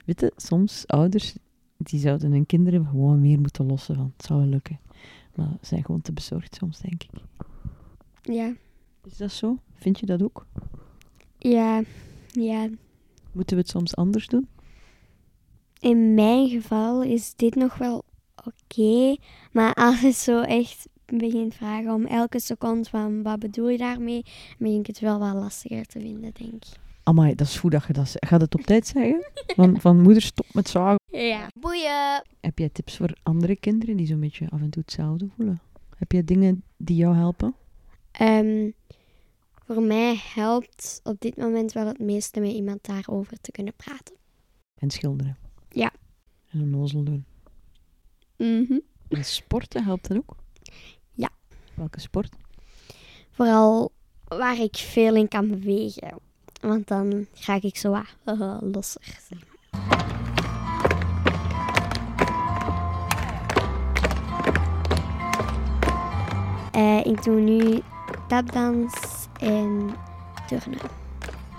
weet 0.06 0.20
je, 0.22 0.34
soms 0.36 0.88
ouders, 0.88 1.36
die 1.78 2.00
zouden 2.00 2.32
hun 2.32 2.46
kinderen 2.46 2.86
gewoon 2.86 3.20
meer 3.22 3.40
moeten 3.40 3.66
lossen 3.66 3.96
van, 3.96 4.14
het 4.18 4.26
zou 4.26 4.40
wel 4.40 4.50
lukken. 4.50 4.80
Maar 5.36 5.48
ze 5.62 5.68
zijn 5.68 5.86
gewoon 5.86 6.02
te 6.02 6.14
bezorgd 6.14 6.56
soms, 6.56 6.80
denk 6.80 7.04
ik. 7.04 7.10
Ja. 8.22 8.54
Is 9.06 9.18
dat 9.18 9.32
zo? 9.32 9.58
Vind 9.74 10.00
je 10.00 10.06
dat 10.06 10.24
ook? 10.24 10.46
Ja. 11.38 11.82
Ja. 12.32 12.68
Moeten 13.32 13.56
we 13.56 13.62
het 13.62 13.72
soms 13.72 13.96
anders 13.96 14.28
doen? 14.28 14.48
In 15.80 16.14
mijn 16.14 16.50
geval 16.50 17.04
is 17.04 17.36
dit 17.36 17.56
nog 17.56 17.78
wel 17.78 18.04
oké. 18.46 19.16
maar 19.52 19.74
als 19.74 20.00
het 20.02 20.16
zo 20.16 20.42
echt 20.42 20.88
begint 21.18 21.56
vragen 21.56 21.94
om 21.94 22.06
elke 22.06 22.40
seconde 22.40 22.90
van 22.90 23.24
wat 23.24 23.40
bedoel 23.40 23.70
je 23.70 23.78
daarmee, 23.78 24.26
begin 24.58 24.80
ik 24.80 24.88
het 24.88 25.00
wel 25.00 25.20
wat 25.20 25.34
lastiger 25.34 25.86
te 25.86 26.00
vinden, 26.00 26.32
denk 26.34 26.54
ik. 26.54 26.78
Amai, 27.04 27.36
dat 27.36 27.48
is 27.48 27.58
goed 27.58 27.72
dat 27.72 27.86
je 27.88 27.94
dat 27.94 28.10
zegt. 28.10 28.28
Gaat 28.28 28.42
het 28.42 28.56
op 28.56 28.62
tijd 28.62 28.88
zeggen? 28.88 29.32
Van, 29.56 29.82
van 29.82 30.02
moeder, 30.02 30.22
stop 30.22 30.46
met 30.54 30.70
zagen. 30.70 31.00
Ja. 31.12 31.48
Boeien! 31.60 32.24
Heb 32.42 32.60
jij 32.60 32.70
tips 32.70 32.98
voor 32.98 33.18
andere 33.24 33.56
kinderen 33.56 33.98
die 33.98 34.08
zo'n 34.08 34.20
beetje 34.20 34.50
af 34.50 34.62
en 34.62 34.70
toe 34.70 34.82
hetzelfde 34.82 35.28
voelen? 35.36 35.62
Heb 35.96 36.12
jij 36.12 36.24
dingen 36.24 36.64
die 36.78 36.96
jou 36.96 37.16
helpen? 37.16 37.56
Ehm, 38.12 38.72
voor 39.66 39.82
mij 39.82 40.22
helpt 40.34 41.00
op 41.04 41.20
dit 41.20 41.38
moment 41.38 41.72
wel 41.72 41.88
het 41.88 42.00
meeste 42.00 42.40
met 42.40 42.52
iemand 42.52 42.86
daarover 42.86 43.42
te 43.42 43.52
kunnen 43.52 43.74
praten. 43.76 44.16
En 44.76 44.90
schilderen? 44.90 45.38
Ja. 45.70 45.92
En 46.50 46.60
een 46.60 46.70
nozel 46.70 47.04
doen? 47.04 47.26
Mhm. 48.38 48.80
En 49.10 49.26
sporten 49.26 49.84
helpt 49.84 50.08
dat 50.08 50.18
ook? 50.18 50.36
Welke 51.80 52.00
sport? 52.00 52.30
Vooral 53.32 53.92
waar 54.28 54.60
ik 54.60 54.76
veel 54.76 55.16
in 55.16 55.28
kan 55.28 55.48
bewegen. 55.50 56.20
Want 56.62 56.88
dan 56.88 57.26
ga 57.34 57.60
ik 57.62 57.78
zo 57.78 57.90
wat 57.92 58.16
losser. 58.74 59.18
zeg 59.30 59.40
maar. 59.40 59.58
Eh, 66.72 67.06
ik 67.06 67.24
doe 67.24 67.40
nu 67.40 67.80
tapdans 68.28 68.94
en 69.40 69.90
turnen. 70.48 70.80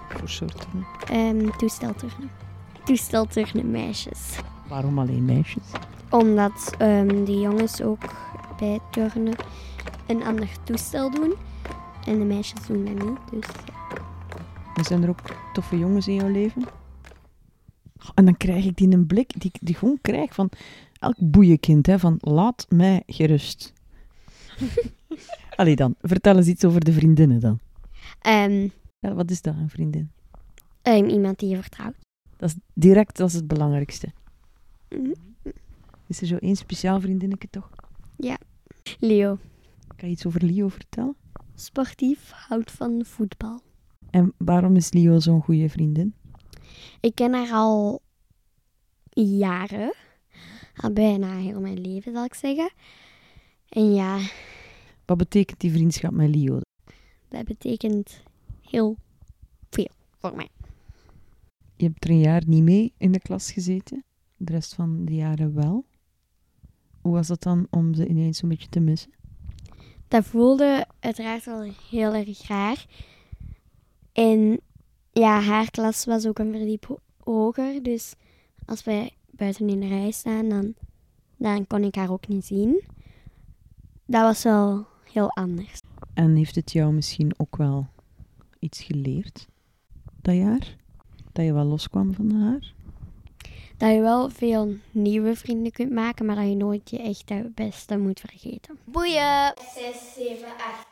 Voor 0.09 0.29
soorten? 0.29 0.87
Ehm 1.09 1.51
toestelturnen. 1.57 2.31
Toestelturnen 2.85 3.71
meisjes. 3.71 4.39
Waarom 4.69 4.99
alleen 4.99 5.25
meisjes? 5.25 5.65
Omdat 6.11 6.75
ehm 6.79 7.25
de 7.25 7.41
jongens 7.41 7.83
ook 7.83 8.05
bij 8.59 8.79
turnen 8.91 9.35
een 10.11 10.23
ander 10.23 10.49
toestel 10.65 11.11
doen. 11.11 11.35
En 12.07 12.19
de 12.19 12.25
meisjes 12.25 12.67
doen 12.67 12.85
dat 12.85 13.05
niet. 13.09 13.19
Dus 13.31 13.47
ja. 14.77 14.83
Zijn 14.83 15.03
er 15.03 15.09
ook 15.09 15.21
toffe 15.53 15.79
jongens 15.79 16.09
in 16.09 16.15
jouw 16.15 16.29
leven? 16.29 16.63
En 18.15 18.25
dan 18.25 18.37
krijg 18.37 18.65
ik 18.65 18.77
die 18.77 18.93
een 18.93 19.07
blik 19.07 19.41
die 19.41 19.51
ik 19.53 19.59
die 19.67 19.75
gewoon 19.75 19.99
krijg 20.03 20.35
van 20.35 20.51
elk 20.99 21.15
boeienkind, 21.19 21.87
hè, 21.87 21.99
van 21.99 22.17
laat 22.21 22.67
mij 22.69 23.03
gerust. 23.07 23.73
Allee 25.57 25.77
dan, 25.77 25.95
vertel 26.01 26.37
eens 26.37 26.47
iets 26.47 26.65
over 26.65 26.85
de 26.85 26.93
vriendinnen 26.93 27.41
dan. 27.41 27.59
Ehm, 28.21 28.69
Ja, 28.99 29.15
wat 29.15 29.31
is 29.31 29.43
dat, 29.43 29.55
een 29.55 29.71
vriendin? 29.71 30.11
ehm, 30.83 31.05
iemand 31.09 31.39
die 31.39 31.49
je 31.49 31.57
vertrouwt. 31.61 31.95
Dat 32.37 32.49
is 32.49 32.57
direct, 32.75 33.17
dat 33.17 33.29
is 33.29 33.35
het 33.35 33.47
belangrijkste. 33.49 34.13
Mhm. 34.89 35.13
Is 36.07 36.21
er 36.21 36.27
zo 36.27 36.37
één 36.37 36.57
speciaal 36.57 37.01
vriendinnetje 37.01 37.49
toch? 37.51 37.71
Leo. 38.99 39.39
Kan 40.01 40.09
je 40.09 40.15
iets 40.15 40.27
over 40.27 40.45
Leo 40.45 40.69
vertellen? 40.69 41.17
Sportief, 41.55 42.31
houdt 42.31 42.71
van 42.71 43.05
voetbal. 43.05 43.61
En 44.11 44.33
waarom 44.37 44.77
is 44.77 44.93
Leo 44.93 45.19
zo'n 45.19 45.43
goede 45.43 45.69
vriendin? 45.69 46.15
Ik 47.01 47.15
ken 47.15 47.33
haar 47.35 47.51
al 47.53 48.03
jaren. 49.13 49.95
Al 50.77 50.93
bijna 50.93 51.37
heel 51.37 51.61
mijn 51.61 51.81
leven, 51.81 52.13
zal 52.13 52.25
ik 52.25 52.35
zeggen. 52.35 52.73
En 53.69 53.95
ja, 53.95 54.19
Wat 55.05 55.17
betekent 55.17 55.61
die 55.61 55.71
vriendschap 55.73 56.13
met 56.13 56.35
Leo? 56.35 56.61
dat 57.29 57.45
betekent 57.45 58.23
heel 58.61 58.97
veel 59.71 59.91
voor 60.19 60.37
mij. 60.37 60.49
Je 61.77 61.85
hebt 61.85 62.05
er 62.05 62.11
een 62.11 62.21
jaar 62.21 62.43
niet 62.47 62.63
mee 62.63 62.93
in 62.97 63.13
de 63.13 63.21
klas 63.21 63.53
gezeten, 63.53 64.05
de 64.37 64.53
rest 64.53 64.75
van 64.75 65.05
de 65.05 65.15
jaren 65.15 65.55
wel. 65.55 65.85
Hoe 67.01 67.13
was 67.13 67.29
het 67.29 67.43
dan 67.43 67.67
om 67.71 67.95
ze 67.95 68.07
ineens 68.07 68.39
zo'n 68.39 68.49
beetje 68.49 68.69
te 68.69 68.81
missen? 68.81 69.19
Dat 70.11 70.25
voelde 70.25 70.87
uiteraard 71.01 71.45
wel 71.45 71.73
heel 71.91 72.15
erg 72.15 72.49
raar. 72.49 72.87
En 74.13 74.61
ja, 75.13 75.41
haar 75.41 75.71
klas 75.71 76.05
was 76.05 76.27
ook 76.27 76.39
een 76.39 76.53
verdiep 76.53 76.85
ho- 76.87 77.01
hoger. 77.25 77.83
Dus 77.83 78.15
als 78.65 78.85
wij 78.85 79.11
buiten 79.31 79.69
in 79.69 79.81
de 79.81 79.87
rij 79.89 80.11
staan, 80.11 80.49
dan, 80.49 80.75
dan 81.37 81.67
kon 81.67 81.83
ik 81.85 81.95
haar 81.95 82.11
ook 82.11 82.29
niet 82.29 82.45
zien. 82.45 82.83
Dat 84.07 84.23
was 84.23 84.43
wel 84.43 84.87
heel 85.13 85.31
anders. 85.31 85.81
En 86.15 86.37
heeft 86.37 86.55
het 86.55 86.73
jou 86.73 86.93
misschien 86.93 87.33
ook 87.37 87.57
wel 87.57 87.87
iets 88.59 88.83
geleerd, 88.83 89.49
dat 90.23 90.35
jaar? 90.35 90.77
Dat 91.33 91.45
je 91.45 91.53
wel 91.53 91.65
loskwam 91.65 92.15
van 92.15 92.31
haar? 92.31 92.75
dat 93.81 93.95
je 93.95 94.01
wel 94.01 94.31
veel 94.31 94.75
nieuwe 94.91 95.37
vrienden 95.37 95.73
kunt 95.73 95.91
maken, 95.91 96.27
maar 96.27 96.37
dat 96.37 96.49
je 96.49 96.55
nooit 96.55 96.91
je 96.91 96.99
echte 96.99 97.51
beste 97.55 97.99
moet 97.99 98.21
vergeten. 98.21 98.79
Boeien! 98.85 99.55
6, 99.75 100.15
7, 100.15 100.49
8. 100.49 100.89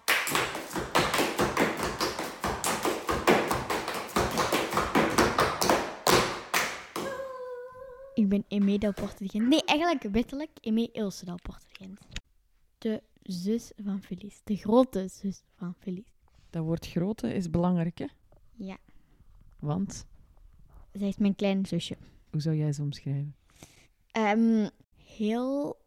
Ik 8.15 8.29
ben 8.29 8.45
Emé 8.49 8.79
de 8.79 8.93
Gent. 9.19 9.49
Nee, 9.49 9.65
eigenlijk 9.65 10.15
wettelijk 10.15 10.51
Emé 10.61 10.89
Ilse 10.93 11.25
Delporte-Gent. 11.25 12.01
De 12.79 13.03
zus 13.23 13.73
van 13.85 14.03
Felice. 14.03 14.41
De 14.45 14.57
grote 14.57 15.09
zus 15.09 15.43
van 15.57 15.75
Felice. 15.79 16.13
Dat 16.51 16.65
woord 16.65 16.87
grote 16.87 17.35
is 17.35 17.51
belangrijk, 17.51 17.99
hè? 17.99 18.07
Ja. 18.57 18.77
Want? 19.59 20.07
Zij 20.93 21.09
is 21.09 21.17
mijn 21.17 21.35
kleine 21.35 21.67
zusje 21.67 21.97
hoe 22.31 22.41
zou 22.41 22.57
jij 22.57 22.73
ze 22.73 22.83
omschrijven? 22.83 23.37
Ehm, 24.11 24.69
heel 24.97 25.81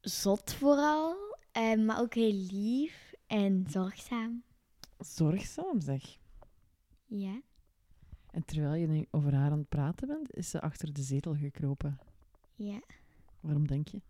zot 0.00 0.52
vooral, 0.52 1.36
ehm, 1.52 1.84
maar 1.84 2.00
ook 2.00 2.14
heel 2.14 2.32
lief 2.32 3.12
en 3.26 3.64
zorgzaam. 3.68 4.42
Zorgzaam, 4.98 5.80
zeg. 5.80 6.18
Ja. 7.06 7.40
En 8.30 8.44
terwijl 8.44 8.74
je 8.74 8.86
nu 8.86 9.06
over 9.10 9.34
haar 9.34 9.50
aan 9.50 9.58
het 9.58 9.68
praten 9.68 10.08
bent, 10.08 10.34
is 10.34 10.50
ze 10.50 10.60
achter 10.60 10.92
de 10.92 11.02
zetel 11.02 11.34
gekropen. 11.34 11.98
Ja. 12.54 12.80
Waarom 13.40 13.66
denk 13.66 13.88
je? 13.88 14.00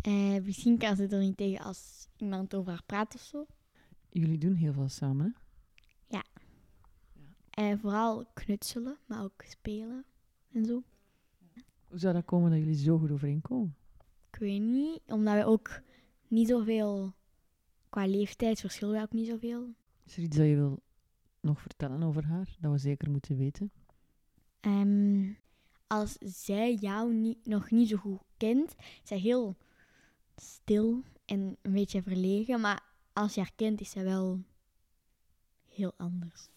Eh, 0.00 0.44
misschien 0.44 0.78
kan 0.78 0.96
ze 0.96 1.06
er 1.06 1.18
niet 1.18 1.36
tegen 1.36 1.64
als 1.64 2.08
iemand 2.16 2.54
over 2.54 2.72
haar 2.72 2.84
praat 2.86 3.14
of 3.14 3.20
zo. 3.20 3.46
Jullie 4.10 4.38
doen 4.38 4.54
heel 4.54 4.72
veel 4.72 4.88
samen, 4.88 5.26
hè? 5.26 5.42
En 7.54 7.78
vooral 7.78 8.26
knutselen, 8.34 8.98
maar 9.06 9.22
ook 9.22 9.42
spelen 9.42 10.04
en 10.54 10.64
zo. 10.64 10.82
Hoe 11.88 11.98
zou 11.98 12.14
dat 12.14 12.24
komen 12.24 12.50
dat 12.50 12.58
jullie 12.58 12.74
zo 12.74 12.98
goed 12.98 13.10
overeenkomen? 13.10 13.76
Ik 14.30 14.38
weet 14.38 14.60
niet, 14.60 15.00
omdat 15.06 15.34
we 15.34 15.44
ook 15.44 15.80
niet 16.28 16.48
zoveel... 16.48 17.14
Qua 17.88 18.06
leeftijd 18.06 18.60
verschillen 18.60 18.94
wij 18.94 19.02
ook 19.02 19.12
niet 19.12 19.26
zoveel. 19.26 19.74
Is 20.04 20.16
er 20.16 20.22
iets 20.22 20.36
dat 20.36 20.46
je 20.46 20.54
wil 20.54 20.82
nog 21.40 21.60
vertellen 21.60 22.02
over 22.02 22.26
haar, 22.26 22.56
dat 22.60 22.72
we 22.72 22.78
zeker 22.78 23.10
moeten 23.10 23.36
weten? 23.36 23.72
Ehm, 24.60 25.32
als 25.86 26.16
zij 26.18 26.74
jou 26.74 27.14
niet, 27.14 27.46
nog 27.46 27.70
niet 27.70 27.88
zo 27.88 27.96
goed 27.96 28.20
kent, 28.36 28.74
is 28.78 29.00
zij 29.08 29.18
heel 29.18 29.56
stil 30.36 31.02
en 31.24 31.56
een 31.62 31.72
beetje 31.72 32.02
verlegen. 32.02 32.60
Maar 32.60 32.82
als 33.12 33.34
je 33.34 33.40
haar 33.40 33.52
kent, 33.56 33.80
is 33.80 33.90
zij 33.90 34.04
wel 34.04 34.42
heel 35.68 35.92
anders. 35.96 36.48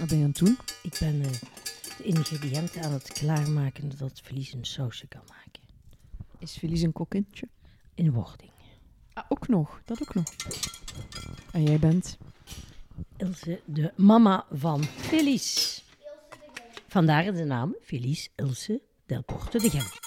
Wat 0.00 0.08
ben 0.08 0.18
je 0.18 0.24
aan 0.24 0.30
het 0.30 0.38
doen? 0.38 0.58
Ik 0.82 0.96
ben 1.00 1.22
eh, 1.22 1.30
de 1.96 2.02
ingrediënten 2.02 2.82
aan 2.82 2.92
het 2.92 3.12
klaarmaken 3.12 3.90
zodat 3.92 4.20
Felice 4.20 4.56
een 4.56 4.64
sausje 4.64 5.06
kan 5.06 5.20
maken. 5.28 5.62
Is 6.38 6.56
Felice 6.56 6.84
een 6.84 6.92
kokkentje? 6.92 7.48
In 7.94 8.10
wording. 8.10 8.50
Ah, 9.12 9.24
ook 9.28 9.48
nog. 9.48 9.80
Dat 9.84 10.02
ook 10.02 10.14
nog. 10.14 10.34
En 11.52 11.62
jij 11.62 11.78
bent? 11.78 12.18
Ilse, 13.16 13.60
de 13.64 13.92
mama 13.96 14.46
van 14.52 14.84
Felice. 14.84 15.82
Vandaar 16.86 17.32
de 17.32 17.44
naam 17.44 17.76
Felice 17.82 18.28
Ilse 18.36 18.80
Delporte 19.06 19.58
de 19.58 19.70
Gent. 19.70 19.98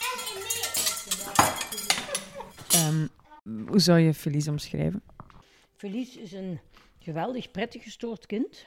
Ehm, 2.73 3.07
hoe 3.67 3.79
zou 3.79 3.99
je 3.99 4.13
Felice 4.13 4.49
omschrijven? 4.49 5.03
Felice 5.75 6.21
is 6.21 6.31
een 6.31 6.59
geweldig 6.99 7.51
prettig 7.51 7.83
gestoord 7.83 8.25
kind. 8.25 8.65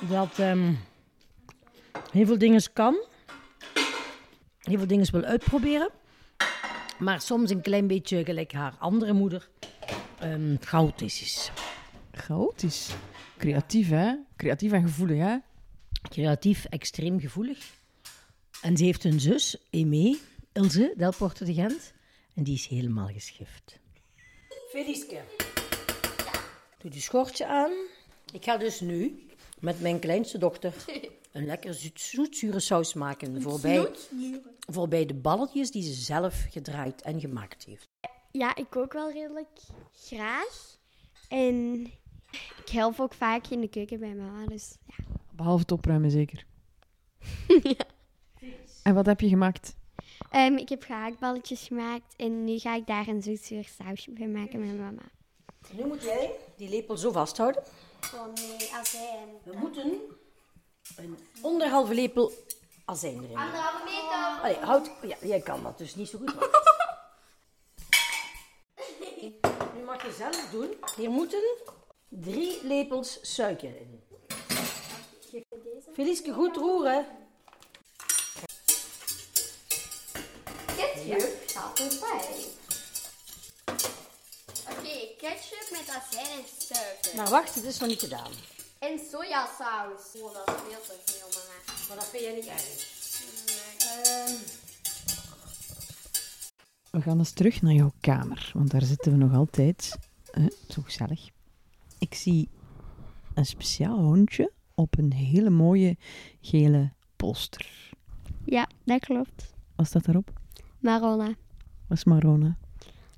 Dat 0.00 0.38
ehm, 0.38 0.74
heel 2.10 2.26
veel 2.26 2.38
dingen 2.38 2.72
kan. 2.72 3.04
Heel 4.60 4.78
veel 4.78 4.86
dingen 4.86 5.12
wil 5.12 5.22
uitproberen. 5.22 5.90
Maar 6.98 7.20
soms 7.20 7.50
een 7.50 7.60
klein 7.60 7.86
beetje 7.86 8.24
gelijk 8.24 8.52
haar 8.52 8.74
andere 8.78 9.12
moeder. 9.12 9.48
ehm 10.18 10.56
chaotisch 10.60 11.22
is. 11.22 11.50
Chaotisch. 12.12 12.90
Creatief, 13.36 13.88
hè? 13.88 14.14
Creatief 14.36 14.72
en 14.72 14.82
gevoelig, 14.82 15.18
hè? 15.18 15.36
Creatief, 16.08 16.64
extreem 16.64 17.20
gevoelig. 17.20 17.58
En 18.62 18.76
ze 18.76 18.84
heeft 18.84 19.04
een 19.04 19.20
zus, 19.20 19.56
Emé, 19.70 20.16
Ilse 20.52 20.94
Delporte 20.96 21.44
de 21.44 21.54
Gent. 21.54 21.92
En 22.34 22.42
die 22.42 22.54
is 22.54 22.66
helemaal 22.66 23.08
geschift. 23.08 23.78
Feliske. 24.70 25.20
Doe 26.78 26.90
die 26.90 27.00
schortje 27.00 27.46
aan. 27.46 27.72
Ik 28.32 28.44
ga 28.44 28.56
dus 28.56 28.80
nu 28.80 29.26
met 29.66 29.80
mijn 29.80 29.98
kleinste 29.98 30.38
dochter 30.38 30.74
een 31.32 31.46
lekker 31.46 31.74
zoet- 31.74 32.00
zoetzure 32.00 32.60
saus 32.60 32.94
maken. 32.94 33.42
Voorbij, 33.42 33.90
voorbij 34.72 35.06
de 35.06 35.14
balletjes 35.14 35.70
die 35.70 35.82
ze 35.82 35.92
zelf 35.92 36.46
gedraaid 36.50 37.02
en 37.02 37.20
gemaakt 37.20 37.64
heeft. 37.64 37.88
Ja, 38.30 38.56
ik 38.56 38.66
kook 38.70 38.92
wel 38.92 39.12
redelijk 39.12 39.48
graag. 39.92 40.76
En 41.28 41.84
ik 42.64 42.68
help 42.68 43.00
ook 43.00 43.14
vaak 43.14 43.46
in 43.46 43.60
de 43.60 43.68
keuken 43.68 43.98
bij 44.00 44.14
mama. 44.14 44.46
Dus 44.46 44.76
ja. 44.84 45.04
Behalve 45.32 45.60
het 45.60 45.72
opruimen, 45.72 46.10
zeker. 46.10 46.46
En 48.82 48.94
wat 48.94 49.06
heb 49.06 49.20
je 49.20 49.28
gemaakt? 49.28 49.76
Ehm, 50.30 50.56
ik 50.56 50.68
heb 50.68 50.82
gehaktballetjes 50.82 51.66
gemaakt 51.66 52.14
en 52.16 52.44
nu 52.44 52.58
ga 52.58 52.74
ik 52.74 52.86
daar 52.86 53.08
een 53.08 53.22
zoetzuur 53.22 53.64
sausje 53.64 54.10
bij 54.10 54.28
maken 54.28 54.60
met 54.60 54.78
mama. 54.78 55.02
Nu 55.72 55.86
moet 55.86 56.02
jij 56.02 56.30
die 56.56 56.68
lepel 56.68 56.96
zo 56.96 57.12
vasthouden. 57.12 57.62
Nee, 58.12 58.72
azijn. 58.72 59.28
We 59.42 59.56
moeten 59.56 60.00
een 60.96 61.18
onderhalve 61.42 61.94
lepel 61.94 62.32
azijn 62.84 63.24
erin. 63.24 63.36
Anderhalve 63.36 63.84
meter. 63.84 64.40
Allee, 64.42 64.56
houd... 64.56 64.90
Ja, 65.02 65.16
jij 65.20 65.40
kan 65.40 65.62
dat 65.62 65.78
dus 65.78 65.94
niet 65.94 66.08
zo 66.08 66.18
goed. 66.18 66.34
nu 69.76 69.82
mag 69.84 70.02
je 70.02 70.12
zelf 70.12 70.50
doen. 70.50 70.74
Hier 70.96 71.10
moeten 71.10 71.42
drie 72.08 72.66
lepels 72.66 73.18
suiker 73.22 73.76
in. 73.76 74.02
Feliske, 75.92 76.32
goed 76.32 76.56
roeren. 76.56 77.06
Ketchup 80.76 81.42
gaat 81.46 81.78
erbij. 81.78 82.44
Ketchup 85.26 85.68
met 85.70 85.88
azijn 85.96 86.38
en 86.38 86.44
suiker. 86.58 87.16
Maar 87.16 87.30
wacht, 87.30 87.54
het 87.54 87.64
is 87.64 87.78
nog 87.78 87.88
niet 87.88 88.00
gedaan. 88.00 88.30
En 88.78 88.98
sojasaus. 89.10 90.22
Oh, 90.22 90.34
dat 90.34 90.48
is 90.48 90.62
veel 90.68 90.80
te 90.80 91.12
veel, 91.12 91.28
mama. 91.28 91.58
Maar 91.88 91.96
dat 91.96 92.06
vind 92.06 92.22
jij 92.22 92.34
niet 92.34 92.46
erg. 92.46 92.94
We 96.90 97.00
gaan 97.00 97.18
eens 97.18 97.32
terug 97.32 97.62
naar 97.62 97.72
jouw 97.72 97.92
kamer, 98.00 98.50
want 98.54 98.70
daar 98.70 98.82
zitten 98.82 99.12
we 99.12 99.18
nog 99.18 99.34
altijd. 99.34 99.98
Eh, 100.30 100.46
zo 100.68 100.82
gezellig. 100.82 101.28
Ik 101.98 102.14
zie 102.14 102.48
een 103.34 103.46
speciaal 103.46 103.98
hondje 103.98 104.52
op 104.74 104.98
een 104.98 105.12
hele 105.12 105.50
mooie 105.50 105.96
gele 106.40 106.92
poster. 107.16 107.90
Ja, 108.44 108.68
dat 108.84 109.00
klopt. 109.00 109.54
Wat 109.76 109.86
staat 109.86 110.04
daarop? 110.04 110.30
Marona. 110.78 111.34
Wat 111.86 111.98
is 111.98 112.04
Marona? 112.04 112.56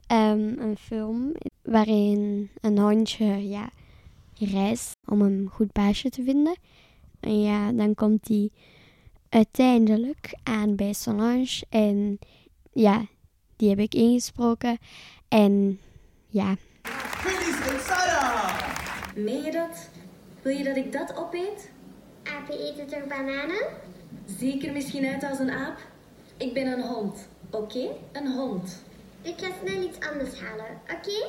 Ehm, 0.09 0.59
een 0.59 0.77
film 0.77 1.33
waarin 1.63 2.51
een 2.61 2.79
hondje 2.79 3.49
ja, 3.49 3.71
reist 4.39 4.97
om 5.05 5.21
een 5.21 5.49
goed 5.53 5.73
baasje 5.73 6.11
te 6.11 6.23
vinden. 6.23 6.59
En 7.21 7.43
ja, 7.43 7.73
dan 7.73 7.95
komt 7.95 8.29
hij 8.29 8.51
uiteindelijk 9.29 10.39
aan 10.43 10.77
bij 10.77 10.93
Solange. 10.93 11.63
En 11.69 12.19
ja, 12.73 13.07
die 13.57 13.69
heb 13.69 13.79
ik 13.79 13.95
ingesproken. 13.95 14.79
En 15.29 15.81
ja, 16.27 16.57
Meen 19.25 19.43
je 19.43 19.51
dat? 19.51 19.89
Wil 20.43 20.57
je 20.57 20.65
dat 20.65 20.77
ik 20.77 20.93
dat 20.93 21.17
opeet? 21.17 21.71
Apen 22.23 22.59
eten 22.59 22.87
toch 22.87 23.07
bananen? 23.07 23.67
Zie 24.39 24.55
ik 24.55 24.65
er 24.65 24.73
misschien 24.73 25.07
uit 25.07 25.25
als 25.25 25.39
een 25.39 25.51
aap? 25.51 25.79
Ik 26.37 26.55
ben 26.55 26.67
een 26.67 26.83
hond, 26.83 27.29
oké? 27.51 27.89
Een 28.13 28.33
hond. 28.33 28.83
Ik 29.23 29.35
ga 29.41 29.49
snel 29.63 29.83
iets 29.83 30.01
anders 30.01 30.41
halen, 30.41 30.81
oké? 30.83 31.27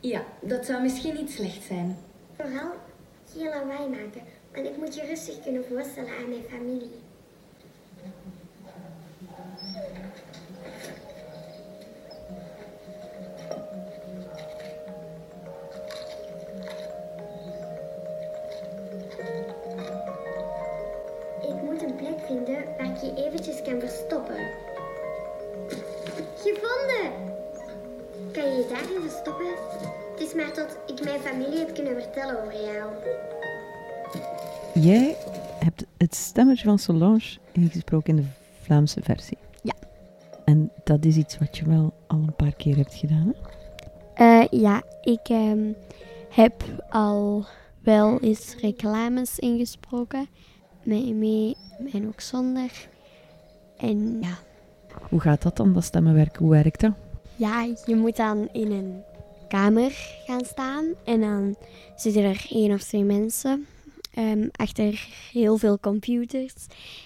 Ja, 0.00 0.24
dat 0.40 0.66
zou 0.66 0.82
misschien 0.82 1.14
niet 1.14 1.30
slecht 1.30 1.62
zijn. 1.62 1.98
Vooral 2.36 2.72
geen 3.32 3.48
lawaai 3.48 3.88
maken, 3.88 4.22
want 4.54 4.66
ik 4.66 4.76
moet 4.76 4.94
je 4.94 5.06
rustig 5.06 5.42
kunnen 5.42 5.64
voorstellen 5.64 6.10
aan 6.10 6.28
mijn 6.28 6.44
familie. 6.50 7.00
Ik 21.42 21.62
moet 21.62 21.82
een 21.82 21.96
plek 21.96 22.20
vinden 22.26 22.64
waar 22.76 22.86
ik 22.86 22.96
je 22.96 23.24
eventjes 23.26 23.62
kan 23.62 23.80
verstoppen. 23.80 24.70
Gevonden! 26.44 27.12
Kan 28.32 28.44
je 28.44 28.56
je 28.56 28.66
daarin 28.68 29.00
verstoppen? 29.00 29.46
Het 30.12 30.20
is 30.20 30.34
maar 30.34 30.52
tot 30.52 30.78
ik 30.86 31.04
mijn 31.04 31.20
familie 31.20 31.58
heb 31.58 31.74
kunnen 31.74 32.02
vertellen 32.02 32.40
over 32.40 32.62
jou. 32.62 32.92
Jij 34.74 35.16
hebt 35.58 35.84
het 35.96 36.14
stemmetje 36.14 36.64
van 36.64 36.78
Solange 36.78 37.38
ingesproken 37.52 38.16
in 38.16 38.22
de 38.22 38.28
Vlaamse 38.62 39.00
versie. 39.02 39.38
Ja. 39.62 39.74
En 40.44 40.70
dat 40.84 41.04
is 41.04 41.16
iets 41.16 41.38
wat 41.38 41.56
je 41.56 41.68
wel 41.68 41.92
al 42.06 42.18
een 42.18 42.36
paar 42.36 42.54
keer 42.54 42.76
hebt 42.76 42.94
gedaan, 42.94 43.34
hè? 43.34 43.50
Eh, 44.14 44.60
ja, 44.60 44.82
ik 45.00 45.28
ehm, 45.28 45.72
heb 46.28 46.64
al 46.88 47.44
wel 47.82 48.20
eens 48.20 48.56
reclames 48.60 49.38
ingesproken. 49.38 50.28
Met 50.82 51.14
mee 51.14 51.56
en 51.92 52.06
ook 52.06 52.20
zonder. 52.20 52.88
En 53.76 54.18
ja, 54.20 54.38
Hoe 55.08 55.20
gaat 55.20 55.42
dat 55.42 55.56
dan, 55.56 55.72
dat 55.72 55.84
stemmenwerk? 55.84 56.36
Hoe 56.36 56.50
werkt 56.50 56.80
dat? 56.80 56.92
ja, 57.42 57.74
je 57.86 57.96
moet 57.96 58.16
dan 58.16 58.48
in 58.52 58.72
een 58.72 59.02
kamer 59.48 59.90
gaan 60.26 60.44
staan. 60.44 60.84
En 61.04 61.20
dan 61.20 61.56
zitten 61.96 62.22
er 62.22 62.46
één 62.50 62.72
of 62.72 62.82
twee 62.82 63.04
mensen 63.04 63.66
ehm, 64.14 64.48
achter 64.52 65.08
heel 65.32 65.56
veel 65.56 65.78
computers. 65.80 66.54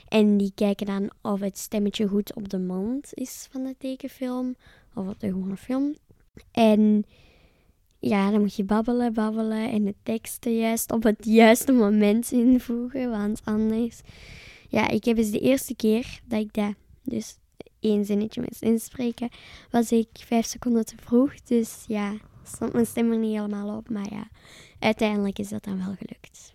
En 0.09 0.37
die 0.37 0.53
kijken 0.55 0.87
dan 0.87 1.11
of 1.23 1.41
het 1.41 1.59
stemmetje 1.59 2.07
goed 2.07 2.35
op 2.35 2.49
de 2.49 2.59
mond 2.59 3.11
is 3.15 3.49
van 3.51 3.65
de 3.65 3.75
tekenfilm. 3.79 4.57
Of 4.95 5.09
op 5.09 5.21
de 5.21 5.27
gewone 5.27 5.57
film. 5.57 5.95
En 6.51 7.05
ja, 7.99 8.31
dan 8.31 8.41
moet 8.41 8.57
je 8.57 8.65
babbelen, 8.65 9.13
babbelen 9.13 9.71
en 9.71 9.85
de 9.85 9.95
teksten 10.03 10.59
juist 10.59 10.93
op 10.93 11.03
het 11.03 11.25
juiste 11.25 11.73
moment 11.73 12.33
invoegen. 12.33 13.11
Want 13.11 13.41
anders... 13.45 14.01
Ja, 14.69 14.89
ik 14.89 15.05
heb 15.05 15.17
eens 15.17 15.31
de 15.31 15.41
eerste 15.41 15.77
keer 15.77 16.21
dat 16.25 16.41
ik 16.41 16.55
dat 16.55 16.75
dus 17.03 17.37
één 17.87 18.05
zinnetje 18.05 18.41
moest 18.41 18.63
inspreken, 18.63 19.29
was 19.71 19.93
ik 19.93 20.09
vijf 20.13 20.47
seconden 20.47 20.85
te 20.85 20.95
vroeg. 21.01 21.35
Dus 21.35 21.85
ja, 21.89 22.15
stond 22.45 22.73
mijn 22.73 22.87
stem 22.87 23.13
er 23.13 23.19
niet 23.19 23.35
helemaal 23.35 23.77
op. 23.77 23.91
Maar 23.91 24.13
ja, 24.13 24.29
uiteindelijk 24.79 25.39
is 25.39 25.49
dat 25.49 25.65
dan 25.65 25.77
wel 25.77 25.95
gelukt. 25.95 26.55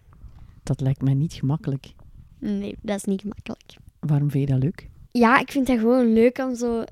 Dat 0.64 0.82
lijkt 0.82 1.02
mij 1.02 1.14
niet 1.14 1.34
gemakkelijk. 1.34 1.94
Nee, 2.40 2.78
dat 2.82 2.98
is 2.98 3.04
niet 3.04 3.22
gemakkelijk. 3.22 3.76
Waarom 4.00 4.32
vind 4.32 4.48
je 4.48 4.54
dat 4.54 4.64
leuk? 4.64 4.90
Ja, 5.12 5.40
ik 5.40 5.52
vind 5.52 5.68
dat 5.68 5.80
gewoon 5.80 6.14
leuk 6.14 6.38
om 6.38 6.56
zo... 6.56 6.84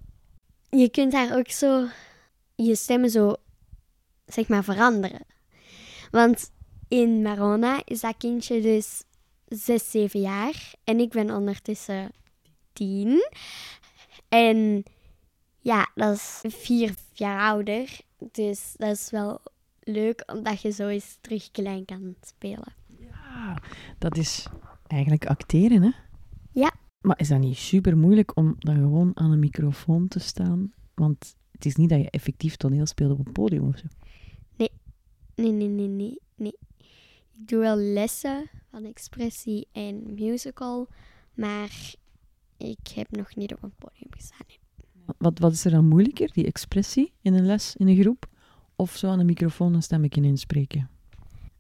Je 0.70 0.90
kunt 0.90 1.12
daar 1.12 1.38
ook 1.38 1.50
zo 1.50 1.88
je 2.66 2.76
stemmen 2.76 3.10
zo, 3.10 3.36
zeg 4.26 4.48
maar, 4.48 4.64
veranderen. 4.64 5.26
Want 6.12 6.52
in 6.88 7.22
Marona 7.22 7.82
is 7.86 8.00
dat 8.00 8.18
kindje 8.18 8.62
dus 8.62 9.04
zes, 9.48 9.92
zeven 9.92 10.20
jaar. 10.20 10.74
En 10.84 11.00
ik 11.00 11.10
ben 11.10 11.36
ondertussen 11.36 12.12
tien. 12.74 13.30
En 14.30 14.84
ja, 15.60 15.92
dat 15.96 16.16
is 16.16 16.42
vier 16.56 16.96
jaar 17.14 17.40
ouder. 17.52 18.00
Dus 18.32 18.74
dat 18.78 18.96
is 18.96 19.10
wel 19.12 19.42
leuk, 19.80 20.32
omdat 20.34 20.62
je 20.62 20.72
zo 20.72 20.88
eens 20.88 21.18
terug 21.22 21.52
klein 21.52 21.86
kan 21.86 22.16
spelen. 22.22 22.74
Ja, 23.00 23.62
dat 23.98 24.18
is 24.18 24.48
eigenlijk 24.88 25.26
acteren, 25.26 25.82
hè? 25.82 25.92
Ja. 26.52 26.74
Maar 27.02 27.20
is 27.20 27.28
dat 27.28 27.40
niet 27.40 27.58
super 27.58 27.98
moeilijk 27.98 28.36
om 28.38 28.56
dan 28.60 28.76
gewoon 28.76 29.12
aan 29.14 29.32
een 29.32 29.40
microfoon 29.40 30.08
te 30.08 30.20
staan? 30.20 30.74
Want 30.94 31.36
het 31.52 31.66
is 31.66 31.76
niet 31.76 31.90
dat 31.90 32.00
je 32.00 32.10
effectief 32.10 32.56
toneel 32.56 32.86
speelt 32.86 33.20
op 33.20 33.26
een 33.26 33.32
podium 33.32 33.68
of 33.68 33.78
zo. 33.78 33.86
Nee, 34.56 34.72
nee, 35.36 35.52
nee, 35.52 35.88
nee, 35.88 36.20
nee. 36.36 36.58
Ik 37.38 37.48
doe 37.48 37.60
wel 37.60 37.76
lessen 37.76 38.50
van 38.72 38.86
expressie 38.86 39.68
en 39.72 40.14
musical, 40.14 40.88
maar 41.34 41.96
ik 42.60 42.88
heb 42.96 43.08
nog 43.12 43.36
niet 43.36 43.54
op 43.54 43.64
een 43.64 43.74
podium 43.78 44.10
gestaan. 44.10 44.48
nee. 44.48 44.60
Wat, 45.18 45.40
wat 45.40 45.52
is 45.52 45.66
er 45.66 45.72
dan 45.72 45.88
moeilijker? 45.88 46.32
Die 46.32 46.46
expressie 46.46 47.14
in 47.22 47.34
een 47.34 47.46
les, 47.46 47.76
in 47.76 47.88
een 47.88 48.02
groep? 48.02 48.28
Of 48.76 48.96
zo 48.96 49.08
aan 49.08 49.20
een 49.20 49.26
microfoon 49.26 49.74
een 49.74 49.84
stemmetje 49.84 50.22
inspreken? 50.22 50.90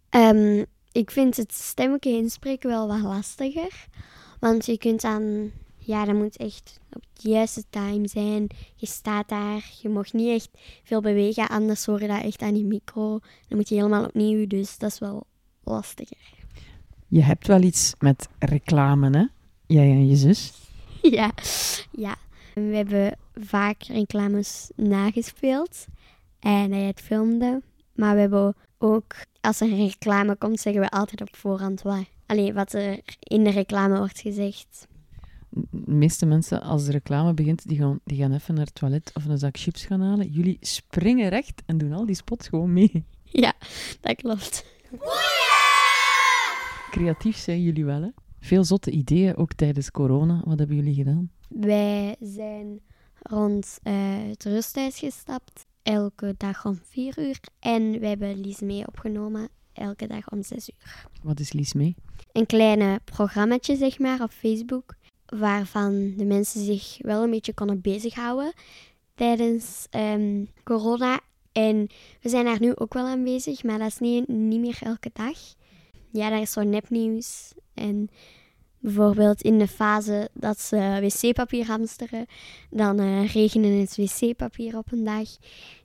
Ehm, 0.09 0.63
ik 0.91 1.11
vind 1.11 1.37
het 1.37 1.53
stemmetje 1.53 2.09
inspreken 2.11 2.69
wel 2.69 2.87
wat 2.87 3.01
lastiger, 3.01 3.87
want 4.39 4.65
je 4.65 4.77
kunt 4.77 5.01
dan, 5.01 5.51
ja, 5.77 6.05
dat 6.05 6.15
moet 6.15 6.37
echt 6.37 6.79
op 6.93 7.05
het 7.13 7.23
juiste 7.23 7.63
time 7.69 8.07
zijn. 8.07 8.47
Je 8.75 8.85
staat 8.85 9.29
daar, 9.29 9.71
je 9.81 9.89
mag 9.89 10.13
niet 10.13 10.29
echt 10.29 10.49
veel 10.83 11.01
bewegen, 11.01 11.49
anders 11.49 11.85
hoor 11.85 12.01
je 12.01 12.07
dat 12.07 12.23
echt 12.23 12.41
aan 12.41 12.53
die 12.53 12.65
micro. 12.65 13.19
Dan 13.47 13.57
moet 13.57 13.69
je 13.69 13.75
helemaal 13.75 14.05
opnieuw, 14.05 14.47
dus 14.47 14.77
dat 14.77 14.91
is 14.91 14.99
wel 14.99 15.25
lastiger. 15.63 16.17
Je 17.07 17.23
hebt 17.23 17.47
wel 17.47 17.61
iets 17.61 17.93
met 17.99 18.27
reclame, 18.39 19.17
hè? 19.17 19.25
Jij 19.65 19.89
en 19.89 20.07
je 20.07 20.15
zus. 20.15 20.53
Ja, 21.17 21.31
ja. 21.91 22.15
We 22.53 22.75
hebben 22.75 23.17
vaak 23.33 23.83
reclames 23.83 24.71
nagespeeld 24.75 25.85
en 26.39 26.71
hij 26.71 26.81
het 26.81 27.01
filmde. 27.01 27.61
Maar 27.93 28.13
we 28.13 28.19
hebben 28.19 28.55
ook, 28.77 29.15
als 29.41 29.61
er 29.61 29.71
een 29.71 29.87
reclame 29.87 30.35
komt, 30.35 30.59
zeggen 30.59 30.81
we 30.81 30.89
altijd 30.89 31.21
op 31.21 31.35
voorhand 31.35 31.81
wat. 31.81 32.05
Allee, 32.25 32.53
wat 32.53 32.73
er 32.73 32.99
in 33.19 33.43
de 33.43 33.49
reclame 33.49 33.97
wordt 33.97 34.19
gezegd. 34.19 34.87
De 35.49 35.91
meeste 35.91 36.25
mensen, 36.25 36.61
als 36.61 36.85
de 36.85 36.91
reclame 36.91 37.33
begint, 37.33 37.67
die 37.67 37.77
gaan, 37.77 37.99
die 38.03 38.17
gaan 38.17 38.33
even 38.33 38.55
naar 38.55 38.65
het 38.65 38.75
toilet 38.75 39.11
of 39.13 39.25
een 39.25 39.37
zak 39.37 39.57
chips 39.57 39.85
gaan 39.85 40.01
halen. 40.01 40.31
Jullie 40.31 40.57
springen 40.61 41.29
recht 41.29 41.61
en 41.65 41.77
doen 41.77 41.93
al 41.93 42.05
die 42.05 42.15
spots 42.15 42.47
gewoon 42.47 42.73
mee. 42.73 43.05
Ja, 43.23 43.53
dat 44.01 44.15
klopt. 44.15 44.65
Creatief 46.91 47.37
zijn 47.37 47.61
jullie 47.61 47.85
wel, 47.85 48.01
hè? 48.01 48.09
Veel 48.39 48.63
zotte 48.63 48.91
ideeën, 48.91 49.35
ook 49.37 49.53
tijdens 49.53 49.91
corona. 49.91 50.41
Wat 50.45 50.59
hebben 50.59 50.75
jullie 50.75 50.93
gedaan? 50.93 51.31
Wij 51.49 52.15
zijn 52.19 52.79
rond 53.21 53.79
eh, 53.83 53.93
het 54.27 54.43
rusthuis 54.43 54.99
gestapt, 54.99 55.65
elke 55.83 56.33
dag 56.37 56.65
om 56.65 56.79
vier 56.83 57.19
uur. 57.19 57.39
En 57.59 57.99
we 57.99 58.07
hebben 58.07 58.41
Lies 58.41 58.59
mee 58.59 58.87
opgenomen, 58.87 59.49
elke 59.73 60.07
dag 60.07 60.31
om 60.31 60.43
zes 60.43 60.69
uur. 60.69 61.05
Wat 61.23 61.39
is 61.39 61.53
Lies 61.53 61.73
mee? 61.73 61.95
een 62.31 62.45
kleine 62.45 62.99
programmaatje, 63.05 63.75
zeg 63.75 63.99
maar, 63.99 64.21
op 64.21 64.31
Facebook. 64.31 64.95
Waarvan 65.25 66.13
de 66.17 66.25
mensen 66.25 66.65
zich 66.65 66.97
wel 67.01 67.23
een 67.23 67.29
beetje 67.29 67.53
konden 67.53 67.81
bezighouden 67.81 68.53
tijdens 69.15 69.87
ehm, 69.89 70.45
corona. 70.63 71.19
En 71.51 71.87
we 72.21 72.29
zijn 72.29 72.45
daar 72.45 72.59
nu 72.59 72.75
ook 72.75 72.93
wel 72.93 73.05
aan 73.05 73.23
bezig, 73.23 73.63
maar 73.63 73.79
dat 73.79 73.87
is 73.87 73.97
niet, 73.99 74.27
niet 74.27 74.59
meer 74.59 74.77
elke 74.81 75.09
dag. 75.13 75.37
Ja, 76.11 76.29
daar 76.29 76.41
is 76.41 76.51
zo 76.51 76.63
nepnieuws. 76.63 77.53
En 77.79 78.09
bijvoorbeeld 78.79 79.41
in 79.41 79.57
de 79.57 79.67
fase 79.67 80.29
dat 80.33 80.59
ze 80.59 80.97
wc-papier 81.01 81.65
hamsteren, 81.65 82.25
dan 82.69 82.99
eh 82.99 83.33
regenen 83.33 83.79
het 83.79 83.95
wc-papier 83.95 84.77
op 84.77 84.91
een 84.91 85.03
dag. 85.03 85.27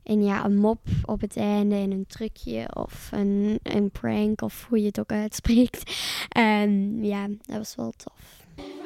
En 0.04 0.24
ja, 0.24 0.44
een 0.44 0.57
mop 0.57 0.80
op 1.04 1.20
het 1.20 1.37
einde 1.37 1.74
en 1.74 1.90
een 1.90 2.07
trucje 2.07 2.66
of 2.74 3.09
een, 3.12 3.61
een 3.62 3.90
prank 3.90 4.42
of 4.42 4.66
hoe 4.68 4.80
je 4.80 4.87
het 4.87 5.00
ook 5.00 5.12
uitspreekt. 5.12 5.83
En 6.28 6.98
ja, 7.04 7.26
dat 7.42 7.57
was 7.57 7.74
wel 7.74 7.92
tof. 7.96 8.20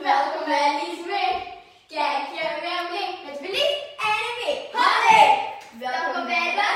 Welkom 0.03 0.45
bij 0.45 0.81
Lies 0.81 1.07
mee. 1.07 1.43
Kijk 1.89 2.27
je 2.37 2.47
weer 2.63 2.85
mee 2.93 3.11
met 3.27 3.37
Verlies 3.39 3.79
en 4.09 4.27
Mee. 4.39 4.59
Hallo! 4.73 5.39
Welkom 5.79 6.27
bij 6.27 6.55
de 6.59 6.71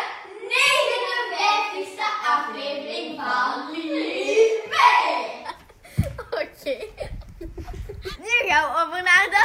59ste 0.54 2.08
aflevering 2.34 3.20
van 3.20 3.70
Lies 3.72 4.60
mee. 4.74 5.42
Oké. 6.30 6.76
Nu 8.18 8.48
gaan 8.48 8.72
we 8.72 8.80
over 8.86 9.02
naar 9.02 9.26
de 9.30 9.42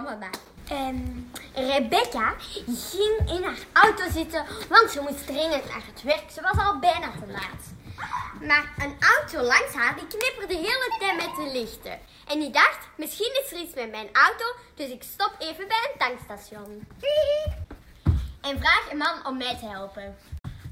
mop 0.00 0.08
van 0.08 0.18
vandaag. 0.20 0.40
Ehm, 0.68 1.70
Rebecca 1.72 2.34
ging 2.66 3.30
in 3.30 3.42
haar 3.42 3.58
auto 3.72 4.10
zitten, 4.10 4.44
want 4.68 4.90
ze 4.90 5.00
moest 5.00 5.26
dringend 5.26 5.68
naar 5.68 5.82
het 5.86 6.02
werk. 6.02 6.30
Ze 6.30 6.42
was 6.42 6.64
al 6.64 6.78
bijna 6.78 7.10
te 7.10 7.32
laat. 7.32 7.76
Maar 8.42 8.72
een 8.78 8.96
auto 9.16 9.40
langs 9.42 9.74
haar 9.74 9.94
die 9.94 10.06
knipperde 10.06 10.46
de 10.46 10.54
hele 10.54 10.96
tijd 10.98 11.16
met 11.16 11.36
de 11.36 11.58
lichten. 11.58 11.98
En 12.26 12.38
die 12.38 12.50
dacht, 12.50 12.88
misschien 12.96 13.40
is 13.44 13.52
er 13.52 13.58
iets 13.58 13.74
met 13.74 13.90
mijn 13.90 14.08
auto, 14.12 14.44
dus 14.74 14.90
ik 14.90 15.02
stop 15.02 15.34
even 15.38 15.68
bij 15.68 15.90
een 15.92 15.98
tankstation. 15.98 16.86
En 18.40 18.58
vraag 18.58 18.90
een 18.90 18.96
man 18.96 19.26
om 19.26 19.36
mij 19.36 19.56
te 19.58 19.66
helpen. 19.66 20.16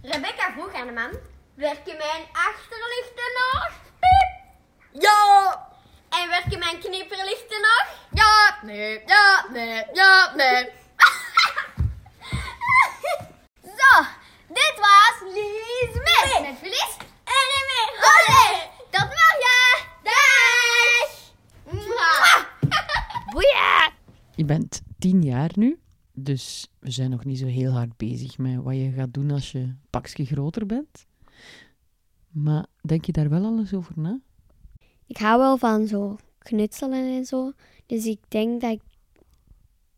Rebecca 0.02 0.52
vroeg 0.52 0.74
aan 0.74 0.86
de 0.86 0.92
man, 0.92 1.10
werken 1.54 1.96
mijn 1.96 2.24
achterlichten 2.32 3.32
nog? 3.34 3.70
Piep. 3.98 4.44
Ja! 5.02 5.75
En 6.22 6.28
werken 6.28 6.58
mijn 6.58 6.78
knipperlichten 6.78 7.60
nog? 7.60 7.84
Ja, 8.12 8.58
nee, 8.62 9.02
ja, 9.06 9.46
nee, 9.52 9.84
ja, 9.92 10.34
nee. 10.36 10.64
Zo, 13.78 14.02
dit 14.48 14.74
was 14.76 15.20
Lies 15.34 15.94
Mee. 15.94 16.40
Met 16.48 16.58
Verlies 16.58 16.96
en 17.24 17.46
Emmy. 17.58 17.82
Olé, 18.10 18.70
tot 18.90 19.08
morgen. 19.08 19.86
Dag. 20.02 21.10
Boeien. 23.32 23.92
Je 24.34 24.44
bent 24.44 24.82
tien 24.98 25.22
jaar 25.22 25.50
nu, 25.54 25.80
dus 26.12 26.70
we 26.78 26.90
zijn 26.90 27.10
nog 27.10 27.24
niet 27.24 27.38
zo 27.38 27.46
heel 27.46 27.72
hard 27.72 27.96
bezig 27.96 28.38
met 28.38 28.62
wat 28.62 28.74
je 28.74 28.92
gaat 28.96 29.14
doen 29.14 29.30
als 29.30 29.52
je 29.52 29.74
pakje 29.90 30.24
groter 30.24 30.66
bent. 30.66 31.06
Maar 32.28 32.66
denk 32.80 33.04
je 33.04 33.12
daar 33.12 33.28
wel 33.28 33.44
alles 33.44 33.74
over 33.74 33.92
na? 33.96 34.20
Ik 35.06 35.16
hou 35.16 35.38
wel 35.38 35.56
van 35.56 35.86
zo 35.86 36.16
knutselen 36.38 37.16
en 37.16 37.24
zo. 37.24 37.52
Dus 37.86 38.06
ik 38.06 38.20
denk 38.28 38.60
dat 38.60 38.70
ik 38.70 38.82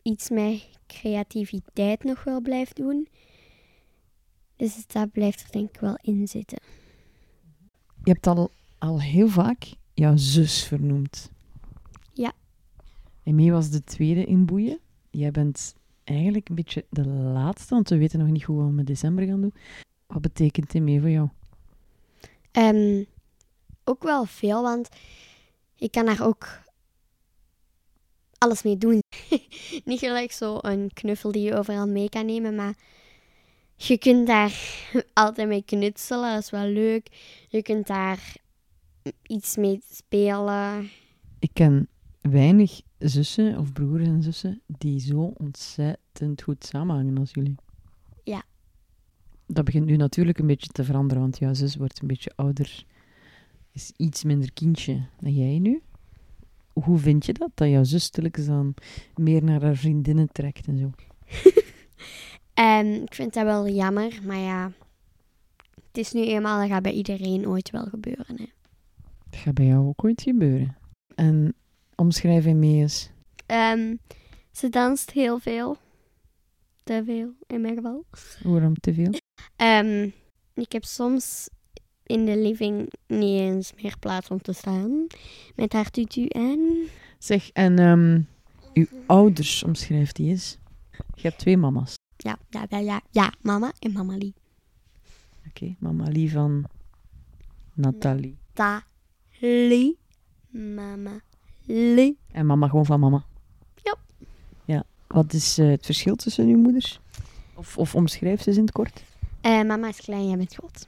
iets 0.03 0.31
met 0.31 0.69
creativiteit 0.87 2.05
nog 2.05 2.25
wel 2.25 2.41
blijf 2.41 2.73
doen. 2.73 3.09
Dus 4.57 4.87
dat 4.87 5.13
blijft 5.13 5.43
er 5.43 5.51
denk 5.51 5.69
ik 5.69 5.81
wel 5.81 5.99
in 6.01 6.29
zitten. 6.29 6.59
Je 8.05 8.13
hebt 8.13 8.27
al, 8.27 8.51
al 8.79 9.01
heel 9.01 9.29
vaak 9.29 9.73
jouw 9.95 10.17
zus 10.17 10.65
vernoemd. 10.65 11.31
Ja. 12.13 12.33
Emmy 13.23 13.51
was 13.51 13.71
de 13.71 13.85
tweede 13.85 14.25
in 14.25 14.47
boeien. 14.47 14.79
Jij 15.11 15.31
bent 15.31 15.75
eigenlijk 16.05 16.49
een 16.49 16.55
beetje 16.55 16.85
de 16.91 17.07
laatste, 17.07 17.75
want 17.75 17.89
we 17.89 17.99
weten 17.99 18.19
nog 18.19 18.29
niet 18.29 18.43
hoe 18.43 18.65
we 18.65 18.73
met 18.73 18.87
december 18.87 19.27
gaan 19.27 19.41
doen. 19.41 19.55
Wat 20.07 20.21
betekent 20.21 20.75
Emmy 20.75 21.01
voor 21.01 21.11
jou? 21.11 21.29
Ehm, 22.51 23.05
ook 23.89 24.03
wel 24.03 24.25
veel, 24.25 24.63
want 24.63 24.89
ik 25.77 25.91
kan 25.91 26.07
daar 26.07 26.27
ook 26.27 26.61
alles 28.39 28.63
mee 28.63 28.79
doen. 28.79 29.03
Niet 29.85 29.99
gelijk 29.99 30.33
zo 30.33 30.59
een 30.61 30.91
knuffel 30.93 31.33
die 31.33 31.43
je 31.43 31.55
overal 31.55 31.89
mee 31.89 32.09
kan 32.09 32.27
nemen, 32.27 32.55
maar 32.55 32.75
je 33.77 33.99
kunt 33.99 34.27
daar 34.27 34.55
altijd 35.13 35.49
mee 35.49 35.63
knutselen, 35.63 36.35
dat 36.35 36.43
is 36.43 36.51
wel 36.51 36.67
leuk. 36.67 37.09
Je 37.49 37.63
kunt 37.63 37.87
daar 37.87 38.37
iets 39.23 39.57
mee 39.57 39.81
spelen. 39.91 40.91
Ik 41.39 41.51
ken 41.53 41.89
weinig 42.21 42.81
zussen 42.99 43.59
of 43.59 43.73
broers 43.73 44.07
en 44.07 44.23
zussen 44.23 44.63
die 44.67 45.01
zo 45.01 45.33
ontzettend 45.37 46.43
goed 46.43 46.65
samenhangen 46.65 47.19
als 47.19 47.31
jullie. 47.33 47.55
Ja. 48.25 48.43
Dat 49.47 49.65
begint 49.65 49.87
nu 49.87 49.97
natuurlijk 49.97 50.39
een 50.39 50.47
beetje 50.47 50.69
te 50.69 50.85
veranderen, 50.85 51.23
want 51.23 51.39
jouw 51.39 51.55
zus 51.55 51.77
wordt 51.77 52.01
een 52.01 52.09
beetje 52.09 52.33
ouder. 52.37 52.85
Is 53.79 53.93
iets 53.97 54.25
minder 54.25 54.53
kindje 54.53 55.03
dan 55.21 55.33
jij 55.33 55.59
nu. 55.59 55.83
Hoe 56.73 56.99
vind 56.99 57.27
je 57.27 57.33
dat, 57.33 57.51
dat 57.55 57.69
jouw 57.69 57.85
zus 57.85 58.05
stilletjes 58.05 58.47
dan 58.47 58.75
meer 59.15 59.45
naar 59.45 59.63
haar 59.63 59.77
vriendinnen 59.77 60.33
trekt 60.33 60.67
en 60.67 60.79
zo? 60.79 60.91
En 62.55 63.03
ik 63.03 63.15
vind 63.15 63.35
dat 63.35 63.45
wel 63.45 63.69
jammer, 63.69 64.21
maar 64.25 64.37
ja, 64.37 64.73
het 65.75 65.99
is 65.99 66.13
nu 66.13 66.27
eenmaal, 66.27 66.61
dat 66.61 66.69
gaat 66.69 66.83
bij 66.83 66.93
iedereen 66.93 67.49
ooit 67.49 67.71
wel 67.71 67.85
gebeuren. 67.85 68.37
Hè. 68.37 68.47
Dat 69.31 69.41
gaat 69.41 69.55
bij 69.55 69.67
jou 69.67 69.87
ook 69.87 70.05
ooit 70.05 70.23
gebeuren. 70.23 70.77
En 71.15 71.55
omschrijving 71.95 72.59
mee 72.59 72.81
eens. 72.81 73.11
Ehm, 73.47 73.97
ze 74.53 74.69
danst 74.69 75.11
heel 75.11 75.39
veel. 75.39 75.77
Te 76.83 77.03
veel, 77.05 77.33
in 77.47 77.61
mijn 77.61 77.75
geval. 77.75 78.05
Waarom 78.43 78.75
te 78.75 78.95
veel? 78.95 79.13
Ehm, 79.57 80.11
ik 80.55 80.73
heb 80.73 80.85
soms 80.85 81.49
in 82.09 82.25
de 82.25 82.37
living 82.37 82.93
niet 83.07 83.41
eens 83.41 83.73
meer 83.83 83.97
plaats 83.99 84.29
om 84.29 84.43
te 84.43 84.53
staan. 84.53 85.07
Met 85.55 85.73
haar 85.73 85.91
tutu 85.91 86.27
en... 86.27 86.89
Zeg, 87.19 87.51
en 87.51 87.79
ehm, 87.79 88.21
uw 88.73 88.87
ouders 89.07 89.63
omschrijft 89.63 90.17
die 90.17 90.31
eens. 90.31 90.59
Je 91.15 91.23
hebt 91.23 91.39
twee 91.39 91.57
mama's. 91.57 91.95
Ja, 92.17 92.39
ja, 92.51 92.67
ja, 92.69 92.79
ja, 92.79 93.01
ja, 93.11 93.33
mama 93.41 93.73
en 93.79 93.93
mama 93.93 94.17
Lee. 94.17 94.35
Oké, 95.49 95.77
mama 95.79 96.05
Lie 96.05 96.33
van 96.33 96.65
Nathalie. 97.75 98.37
Ta, 98.53 98.83
Lee, 99.41 99.99
mama 100.51 101.21
Lee. 101.67 102.19
En 102.33 102.47
mama 102.47 102.69
gewoon 102.69 102.87
van 102.87 103.01
mama. 103.01 103.25
Ja. 103.83 103.95
Ja. 104.65 104.85
Wat 105.07 105.33
is 105.33 105.59
eh, 105.59 105.69
het 105.69 105.85
verschil 105.85 106.17
tussen 106.17 106.49
uw 106.49 106.59
moeders? 106.59 107.01
Of, 107.55 107.79
of 107.79 107.95
omschrijf 107.95 108.43
ze 108.43 108.49
eens 108.49 108.57
in 108.57 108.65
het 108.65 108.73
kort? 108.73 109.03
Eh, 109.41 109.63
mama 109.63 109.89
is 109.89 110.01
klein, 110.01 110.29
jij 110.29 110.37
bent 110.37 110.55
groot. 110.55 110.87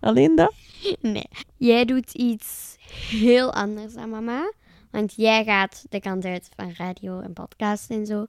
Alleen 0.00 0.36
dat? 0.36 0.54
Nee, 1.00 1.28
jij 1.56 1.84
doet 1.84 2.14
iets 2.14 2.76
heel 3.10 3.52
anders 3.52 3.94
dan 3.94 4.10
mama. 4.10 4.52
Want 4.90 5.14
jij 5.14 5.44
gaat 5.44 5.86
de 5.88 6.00
kant 6.00 6.24
uit 6.24 6.48
van 6.56 6.72
radio 6.76 7.20
en 7.20 7.32
podcast 7.32 7.90
en 7.90 8.06
zo. 8.06 8.26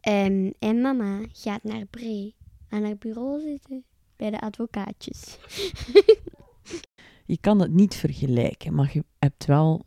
Ehm, 0.00 0.50
en 0.58 0.80
mama 0.80 1.20
gaat 1.32 1.62
naar 1.62 1.86
Bree 1.90 2.34
aan 2.68 2.84
haar 2.84 2.96
bureau 2.96 3.40
zitten 3.40 3.84
bij 4.16 4.30
de 4.30 4.40
advocaatjes. 4.40 5.38
Je 7.26 7.38
kan 7.40 7.60
het 7.60 7.72
niet 7.72 7.94
vergelijken, 7.94 8.74
maar 8.74 8.90
je 8.92 9.04
hebt 9.18 9.44
wel... 9.44 9.86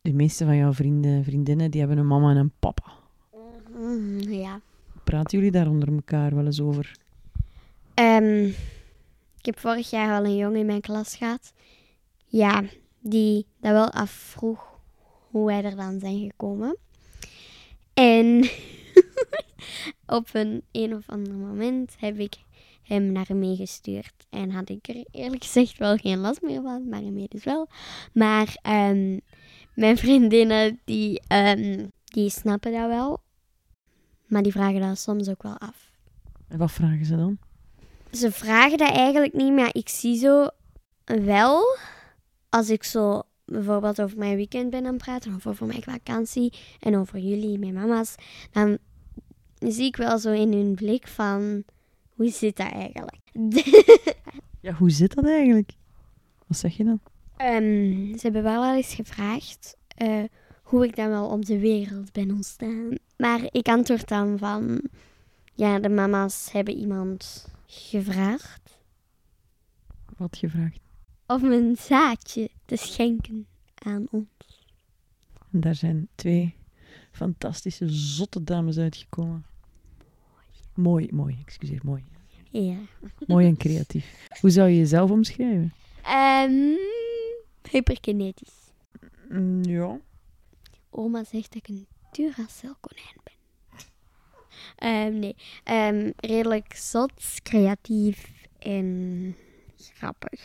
De 0.00 0.12
meeste 0.12 0.44
van 0.44 0.56
jouw 0.56 0.72
vrienden, 0.72 1.24
vriendinnen, 1.24 1.70
die 1.70 1.80
hebben 1.80 1.98
een 1.98 2.06
mama 2.06 2.30
en 2.30 2.36
een 2.36 2.52
papa. 2.58 2.92
Mm, 3.76 4.20
ja. 4.20 4.60
Praten 5.04 5.38
jullie 5.38 5.52
daar 5.52 5.68
onder 5.68 5.92
elkaar 5.92 6.34
wel 6.34 6.44
eens 6.44 6.60
over? 6.60 6.96
Ehm, 7.94 8.50
ik 9.44 9.54
heb 9.54 9.58
vorig 9.58 9.90
jaar 9.90 10.18
al 10.18 10.24
een 10.24 10.36
jongen 10.36 10.60
in 10.60 10.66
mijn 10.66 10.80
klas 10.80 11.16
gehad. 11.16 11.52
Ja, 12.26 12.62
die 13.00 13.46
dat 13.60 13.72
wel 13.72 13.90
afvroeg 13.90 14.80
hoe 15.30 15.46
wij 15.46 15.64
er 15.64 15.76
dan 15.76 15.98
zijn 16.00 16.18
gekomen. 16.18 16.76
En 17.94 18.48
op 20.06 20.28
een 20.32 20.62
een 20.72 20.94
of 20.94 21.08
ander 21.08 21.34
moment 21.34 21.94
heb 21.98 22.18
ik 22.18 22.34
hem 22.82 23.12
naar 23.12 23.26
hem 23.26 23.38
meegestuurd. 23.38 24.26
En 24.30 24.50
had 24.50 24.68
ik 24.68 24.88
er 24.88 25.04
eerlijk 25.10 25.44
gezegd 25.44 25.78
wel 25.78 25.96
geen 25.96 26.18
last 26.18 26.42
meer 26.42 26.62
van, 26.62 26.88
maar 26.88 27.02
inmiddels 27.02 27.44
wel. 27.44 27.68
Maar 28.12 28.56
ehm, 28.62 29.18
mijn 29.74 29.96
vriendinnen, 29.96 30.80
die, 30.84 31.22
ehm, 31.26 31.86
die 32.04 32.30
snappen 32.30 32.72
dat 32.72 32.88
wel. 32.88 33.22
Maar 34.26 34.42
die 34.42 34.52
vragen 34.52 34.80
dat 34.80 34.98
soms 34.98 35.28
ook 35.28 35.42
wel 35.42 35.58
af. 35.58 35.92
En 36.48 36.58
wat 36.58 36.72
vragen 36.72 37.04
ze 37.04 37.16
dan? 37.16 37.38
Ze 38.16 38.32
vragen 38.32 38.78
dat 38.78 38.90
eigenlijk 38.90 39.32
niet, 39.32 39.52
maar 39.52 39.70
ik 39.72 39.88
zie 39.88 40.18
zo 40.18 40.48
wel, 41.04 41.78
als 42.48 42.70
ik 42.70 42.84
zo 42.84 43.22
bijvoorbeeld 43.44 44.00
over 44.00 44.18
mijn 44.18 44.36
weekend 44.36 44.70
ben 44.70 44.86
aan 44.86 44.92
het 44.92 45.02
praten, 45.02 45.34
of 45.34 45.46
over 45.46 45.66
mijn 45.66 45.82
vakantie 45.82 46.52
en 46.80 46.96
over 46.96 47.18
jullie, 47.18 47.58
mijn 47.58 47.72
mama's, 47.72 48.14
dan 48.50 48.78
zie 49.58 49.86
ik 49.86 49.96
wel 49.96 50.18
zo 50.18 50.32
in 50.32 50.52
hun 50.52 50.74
blik 50.74 51.08
van, 51.08 51.64
hoe 52.08 52.28
zit 52.28 52.56
dat 52.56 52.72
eigenlijk? 52.72 53.18
Ja, 54.60 54.72
hoe 54.72 54.90
zit 54.90 55.14
dat 55.14 55.24
eigenlijk? 55.24 55.72
Wat 56.46 56.58
zeg 56.58 56.76
je 56.76 56.84
dan? 56.84 57.00
Ehm, 57.36 58.16
ze 58.16 58.20
hebben 58.20 58.42
wel 58.42 58.60
wel 58.60 58.74
eens 58.74 58.94
gevraagd 58.94 59.76
eh, 59.88 60.24
hoe 60.62 60.84
ik 60.84 60.96
dan 60.96 61.08
wel 61.08 61.26
op 61.26 61.44
de 61.44 61.58
wereld 61.58 62.12
ben 62.12 62.30
ontstaan. 62.30 62.98
Maar 63.16 63.40
ik 63.50 63.68
antwoord 63.68 64.08
dan 64.08 64.38
van, 64.38 64.80
ja, 65.54 65.78
de 65.78 65.88
mama's 65.88 66.48
hebben 66.52 66.76
iemand 66.76 67.48
gevraagd 67.74 68.78
Wat 70.16 70.36
gevraagd? 70.36 70.80
om 71.26 71.44
een 71.52 71.76
zaadje 71.76 72.50
te 72.64 72.76
schenken 72.76 73.46
aan 73.74 74.06
ons. 74.10 74.62
En 75.52 75.60
daar 75.60 75.74
zijn 75.74 76.08
twee 76.14 76.54
fantastische, 77.12 77.88
zotte 77.88 78.44
dames 78.44 78.78
uitgekomen. 78.78 79.46
Mooi, 80.74 81.08
mooi, 81.12 81.38
excuseer, 81.46 81.80
mooi. 81.84 82.04
Ja. 82.50 82.76
Mooi 83.26 83.46
en 83.46 83.56
creatief. 83.56 84.26
Hoe 84.40 84.50
zou 84.50 84.68
je 84.68 84.76
jezelf 84.76 85.10
omschrijven? 85.10 85.72
Ehm 86.02 86.76
hyperkinetisch. 87.70 88.72
Mm, 89.28 89.62
Ja. 89.64 90.00
Oma 90.90 91.24
zegt 91.24 91.52
dat 91.52 91.56
ik 91.62 91.68
een 91.68 91.86
Duracell 92.12 92.74
konijn 92.80 93.16
ben. 93.24 93.33
Ehm, 94.76 95.18
nee, 95.18 95.36
Ehm, 95.64 96.10
redelijk 96.16 96.74
zot, 96.76 97.12
creatief 97.42 98.32
en 98.58 99.36
grappig. 99.76 100.40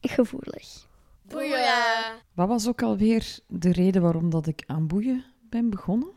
Gevoelig. 0.00 0.86
Boeien. 1.22 2.22
Wat 2.34 2.48
was 2.48 2.68
ook 2.68 2.82
alweer 2.82 3.38
de 3.46 3.72
reden 3.72 4.02
waarom 4.02 4.30
dat 4.30 4.46
ik 4.46 4.62
aan 4.66 4.86
boeien 4.86 5.24
ben 5.50 5.70
begonnen? 5.70 6.08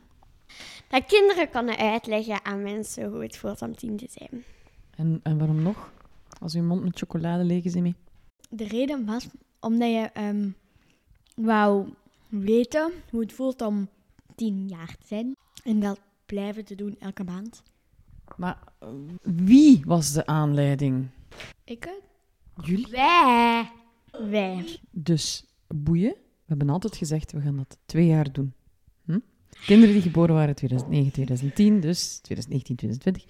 Dat 0.88 1.06
kinderen 1.06 1.50
kunnen 1.50 1.78
uitleggen 1.78 2.46
aan 2.46 2.62
mensen 2.64 3.10
hoe 3.12 3.22
het 3.24 3.38
voelt 3.38 3.62
om 3.62 3.76
tien 3.76 3.98
te 3.98 4.08
zijn. 4.10 4.44
En, 4.96 5.20
en 5.24 5.38
waarom 5.38 5.62
nog? 5.62 5.92
Als 6.40 6.56
uw 6.56 6.64
mond 6.64 6.84
met 6.84 6.98
chocolade 6.98 7.44
leeg 7.44 7.64
is, 7.64 7.76
mee. 7.76 7.96
De 8.50 8.68
reden 8.68 9.06
was 9.06 9.28
omdat 9.60 9.90
je 9.90 10.10
ehm, 10.14 10.50
wou 11.36 11.88
weten 12.28 12.92
hoe 13.12 13.20
het 13.22 13.34
voelt 13.34 13.62
om 13.62 13.90
tien 14.36 14.68
jaar 14.68 14.96
te 15.00 15.08
zijn. 15.08 15.36
En 15.64 15.80
dat 15.80 16.00
blijven 16.28 16.66
te 16.66 16.76
doen 16.76 16.96
elke 17.00 17.24
maand. 17.24 17.64
Maar 18.36 18.58
eh, 18.80 18.88
wie 19.22 19.82
was 19.86 20.12
de 20.14 20.26
aanleiding? 20.26 21.08
Ik 21.64 21.84
het? 21.84 22.02
Jullie? 22.68 22.88
Wij. 22.92 23.72
Wij. 24.30 24.80
Dus 24.92 25.46
boeien. 25.68 26.12
We 26.14 26.54
hebben 26.54 26.70
altijd 26.70 26.96
gezegd, 26.96 27.32
we 27.32 27.42
gaan 27.42 27.58
dat 27.58 27.78
twee 27.86 28.06
jaar 28.06 28.32
doen. 28.32 28.54
Hm? 29.06 29.20
Kinderen 29.66 29.94
die 29.94 30.04
geboren 30.04 30.36
waren 30.36 30.56
2009, 30.56 31.12
2010, 31.12 31.80
dus 31.80 32.18
2019, 32.20 32.76
2020. 32.76 33.26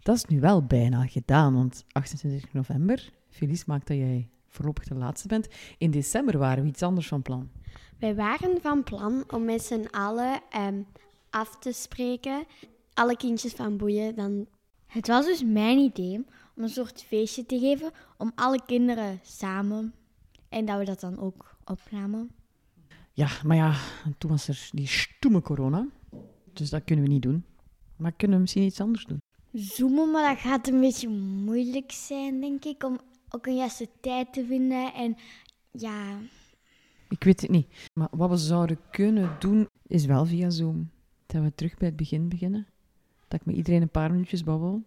Dat 0.00 0.16
is 0.16 0.24
nu 0.24 0.40
wel 0.40 0.66
bijna 0.66 1.06
gedaan, 1.06 1.54
want 1.54 1.84
28 1.92 2.52
november, 2.52 3.12
Felice, 3.28 3.64
maakt 3.66 3.86
dat 3.86 3.96
jij 3.96 4.28
voorlopig 4.48 4.84
de 4.84 4.94
laatste 4.94 5.28
bent. 5.28 5.48
In 5.78 5.90
december 5.90 6.38
waren 6.38 6.62
we 6.62 6.68
iets 6.68 6.82
anders 6.82 7.08
van 7.08 7.22
plan. 7.22 7.50
Wij 7.98 8.14
waren 8.14 8.60
van 8.60 8.82
plan 8.82 9.24
om 9.30 9.44
met 9.44 9.62
z'n 9.62 9.86
allen 9.90 10.40
ehm, 10.50 10.82
af 11.32 11.58
te 11.58 11.72
spreken. 11.72 12.44
Alle 12.94 13.16
kindjes 13.16 13.52
van 13.52 13.76
boeien 13.76 14.14
dan 14.14 14.46
Het 14.86 15.06
was 15.06 15.24
dus 15.24 15.44
mijn 15.44 15.78
idee 15.78 16.24
om 16.56 16.62
een 16.62 16.68
soort 16.68 17.02
feestje 17.02 17.46
te 17.46 17.58
geven 17.58 17.90
om 18.18 18.32
alle 18.34 18.60
kinderen 18.66 19.20
samen. 19.22 19.94
En 20.48 20.64
dat 20.64 20.78
we 20.78 20.84
dat 20.84 21.00
dan 21.00 21.18
ook 21.18 21.56
opnamen. 21.64 22.30
Ja, 23.12 23.28
maar 23.44 23.56
ja, 23.56 23.76
toen 24.18 24.30
was 24.30 24.48
er 24.48 24.68
die 24.72 24.86
stoeme 24.86 25.42
corona. 25.42 25.86
Dus 26.52 26.70
dat 26.70 26.84
kunnen 26.84 27.04
we 27.04 27.10
niet 27.10 27.22
doen. 27.22 27.44
Maar 27.96 28.12
kunnen 28.12 28.36
we 28.36 28.42
misschien 28.42 28.62
iets 28.62 28.80
anders 28.80 29.04
doen? 29.04 29.18
Zoomen, 29.52 30.10
maar 30.10 30.34
dat 30.34 30.42
gaat 30.42 30.68
een 30.68 30.80
beetje 30.80 31.08
moeilijk 31.44 31.92
zijn, 31.92 32.40
denk 32.40 32.64
ik. 32.64 32.84
Om 32.84 33.00
ook 33.30 33.46
een 33.46 33.56
juiste 33.56 33.88
tijd 34.00 34.32
te 34.32 34.44
vinden. 34.46 34.92
En 34.94 35.16
ja, 35.70 36.18
Ik 37.08 37.24
weet 37.24 37.40
het 37.40 37.50
niet. 37.50 37.66
Maar 37.92 38.08
wat 38.10 38.30
we 38.30 38.36
zouden 38.36 38.78
kunnen 38.90 39.36
doen, 39.38 39.68
is 39.86 40.04
wel 40.04 40.26
via 40.26 40.50
Zoom. 40.50 40.90
Dat 41.32 41.42
we 41.42 41.54
terug 41.54 41.76
bij 41.76 41.88
het 41.88 41.96
begin 41.96 42.28
beginnen. 42.28 42.66
Dat 43.28 43.40
ik 43.40 43.46
met 43.46 43.56
iedereen 43.56 43.82
een 43.82 43.88
paar 43.88 44.10
minuutjes 44.10 44.44
babbel. 44.44 44.82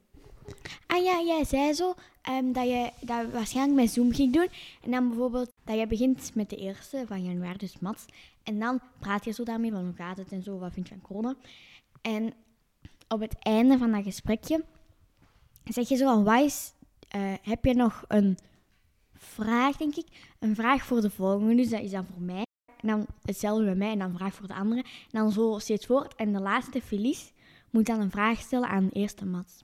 Ah 0.88 1.04
ja, 1.04 1.22
jij 1.26 1.44
zei 1.44 1.74
zo 1.74 1.94
ehm, 2.22 2.52
dat 2.52 2.68
je 2.68 2.92
dat 3.02 3.32
waarschijnlijk 3.32 3.80
met 3.80 3.92
Zoom 3.92 4.14
ging 4.14 4.34
doen. 4.34 4.48
En 4.82 4.92
dan 4.92 5.08
bijvoorbeeld 5.08 5.52
dat 5.64 5.80
je 5.80 5.88
begint 5.88 6.36
met 6.36 6.50
de 6.50 6.56
eerste 6.56 7.04
van 7.08 7.24
januari, 7.24 7.58
dus 7.58 7.80
Mats. 7.80 8.06
En 8.44 8.60
dan 8.60 8.80
praat 9.00 9.26
je 9.26 9.32
zo 9.32 9.44
daarmee 9.44 9.72
van 9.72 9.84
hoe 9.84 9.96
gaat 9.96 10.18
het 10.18 10.32
en 10.32 10.44
zo, 10.44 10.60
wat 10.60 10.74
vind 10.74 10.88
je 10.88 10.94
van 10.94 11.04
corona. 11.04 11.36
En 12.02 12.34
op 13.08 13.20
het 13.20 13.36
einde 13.40 13.78
van 13.78 13.92
dat 13.92 14.04
gesprekje 14.04 14.64
zeg 15.64 15.90
je 15.90 15.96
zo 15.96 16.24
van, 16.24 16.40
is, 16.40 16.74
eh, 17.08 17.34
heb 17.42 17.66
je 17.66 17.74
nog 17.74 18.04
een 18.08 18.38
vraag, 19.14 19.78
denk 19.78 19.96
ik? 19.96 20.08
Een 20.40 20.56
vraag 20.56 20.84
voor 20.84 21.02
de 21.02 21.10
volgende, 21.10 21.56
dus 21.56 21.70
dat 21.70 21.82
is 21.82 21.92
dan 21.92 22.06
voor 22.06 22.22
mij. 22.22 22.44
En 22.82 22.88
dan 22.88 23.06
hetzelfde 23.22 23.64
bij 23.64 23.76
mij 23.76 23.92
en 23.92 24.00
dan 24.00 24.10
een 24.10 24.18
vraag 24.18 24.34
voor 24.34 24.48
de 24.48 24.54
andere. 24.54 24.82
En 24.82 25.20
dan 25.20 25.32
zo 25.32 25.58
steeds 25.60 25.86
voort. 25.86 26.16
En 26.16 26.34
de 26.34 26.40
laatste, 26.40 26.82
Felice, 26.82 27.32
moet 27.70 27.86
dan 27.86 28.00
een 28.00 28.12
vraag 28.12 28.40
stellen 28.40 28.70
aan 28.70 28.86
de 28.86 28.92
eerste 28.92 29.26
Mats. 29.26 29.64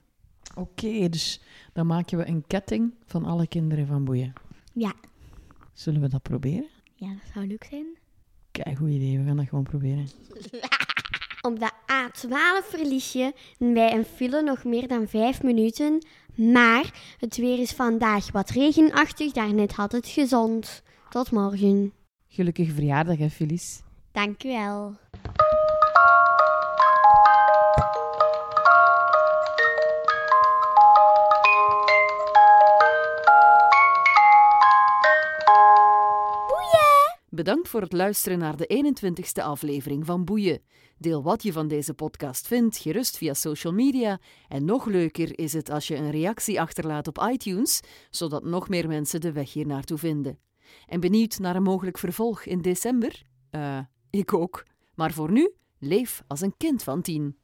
Oké, 0.54 1.08
dus 1.08 1.40
dan 1.72 1.86
maken 1.86 2.18
we 2.18 2.26
een 2.26 2.44
ketting 2.46 2.94
van 3.06 3.24
alle 3.24 3.46
kinderen 3.46 3.86
van 3.86 4.04
Boeien. 4.04 4.32
Ja. 4.72 4.92
Zullen 5.72 6.00
we 6.00 6.08
dat 6.08 6.22
proberen? 6.22 6.68
Ja, 6.94 7.08
dat 7.08 7.32
zou 7.34 7.46
leuk 7.46 7.64
zijn. 7.64 7.86
Kijk, 8.50 8.76
goed 8.76 8.88
idee. 8.88 9.18
We 9.18 9.24
gaan 9.24 9.36
dat 9.36 9.48
gewoon 9.48 9.64
proberen. 9.64 10.08
Op 11.40 11.58
de 11.58 11.70
A12 11.92 12.68
verlies 12.68 13.12
je 13.12 13.32
bij 13.58 13.94
een 13.94 14.04
file 14.04 14.42
nog 14.42 14.64
meer 14.64 14.88
dan 14.88 15.08
5 15.08 15.42
minuten. 15.42 16.06
Maar 16.34 17.16
het 17.18 17.36
weer 17.36 17.58
is 17.58 17.72
vandaag 17.72 18.30
wat 18.30 18.50
regenachtig. 18.50 19.32
Daarnet 19.32 19.72
had 19.72 19.92
het 19.92 20.06
gezond. 20.06 20.82
Tot 21.10 21.30
morgen. 21.30 21.92
Gelukkige 22.34 22.72
verjaardag, 22.72 23.18
hè, 23.18 23.30
Felice. 23.30 23.80
Dank 24.12 24.44
u 24.44 24.48
wel. 24.48 24.94
Bedankt 37.28 37.68
voor 37.68 37.80
het 37.80 37.92
luisteren 37.92 38.38
naar 38.38 38.56
de 38.56 38.94
21ste 38.94 39.42
aflevering 39.42 40.06
van 40.06 40.24
Boeien. 40.24 40.62
Deel 40.98 41.22
wat 41.22 41.42
je 41.42 41.52
van 41.52 41.68
deze 41.68 41.94
podcast 41.94 42.46
vindt, 42.46 42.76
gerust 42.78 43.16
via 43.16 43.34
social 43.34 43.72
media. 43.72 44.20
En 44.48 44.64
nog 44.64 44.86
leuker 44.86 45.38
is 45.38 45.52
het 45.52 45.70
als 45.70 45.86
je 45.86 45.96
een 45.96 46.10
reactie 46.10 46.60
achterlaat 46.60 47.08
op 47.08 47.26
iTunes, 47.30 47.80
zodat 48.10 48.44
nog 48.44 48.68
meer 48.68 48.88
mensen 48.88 49.20
de 49.20 49.32
weg 49.32 49.52
hier 49.52 49.66
naartoe 49.66 49.98
vinden. 49.98 50.38
En 50.86 51.00
benieuwd 51.00 51.38
naar 51.38 51.56
een 51.56 51.62
mogelijk 51.62 51.98
vervolg 51.98 52.44
in 52.44 52.62
december? 52.62 53.22
Eh, 53.50 53.78
ik 54.10 54.34
ook. 54.34 54.66
Maar 54.94 55.12
voor 55.12 55.32
nu, 55.32 55.52
leef 55.78 56.22
als 56.26 56.40
een 56.40 56.56
kind 56.56 56.82
van 56.82 57.02
tien. 57.02 57.36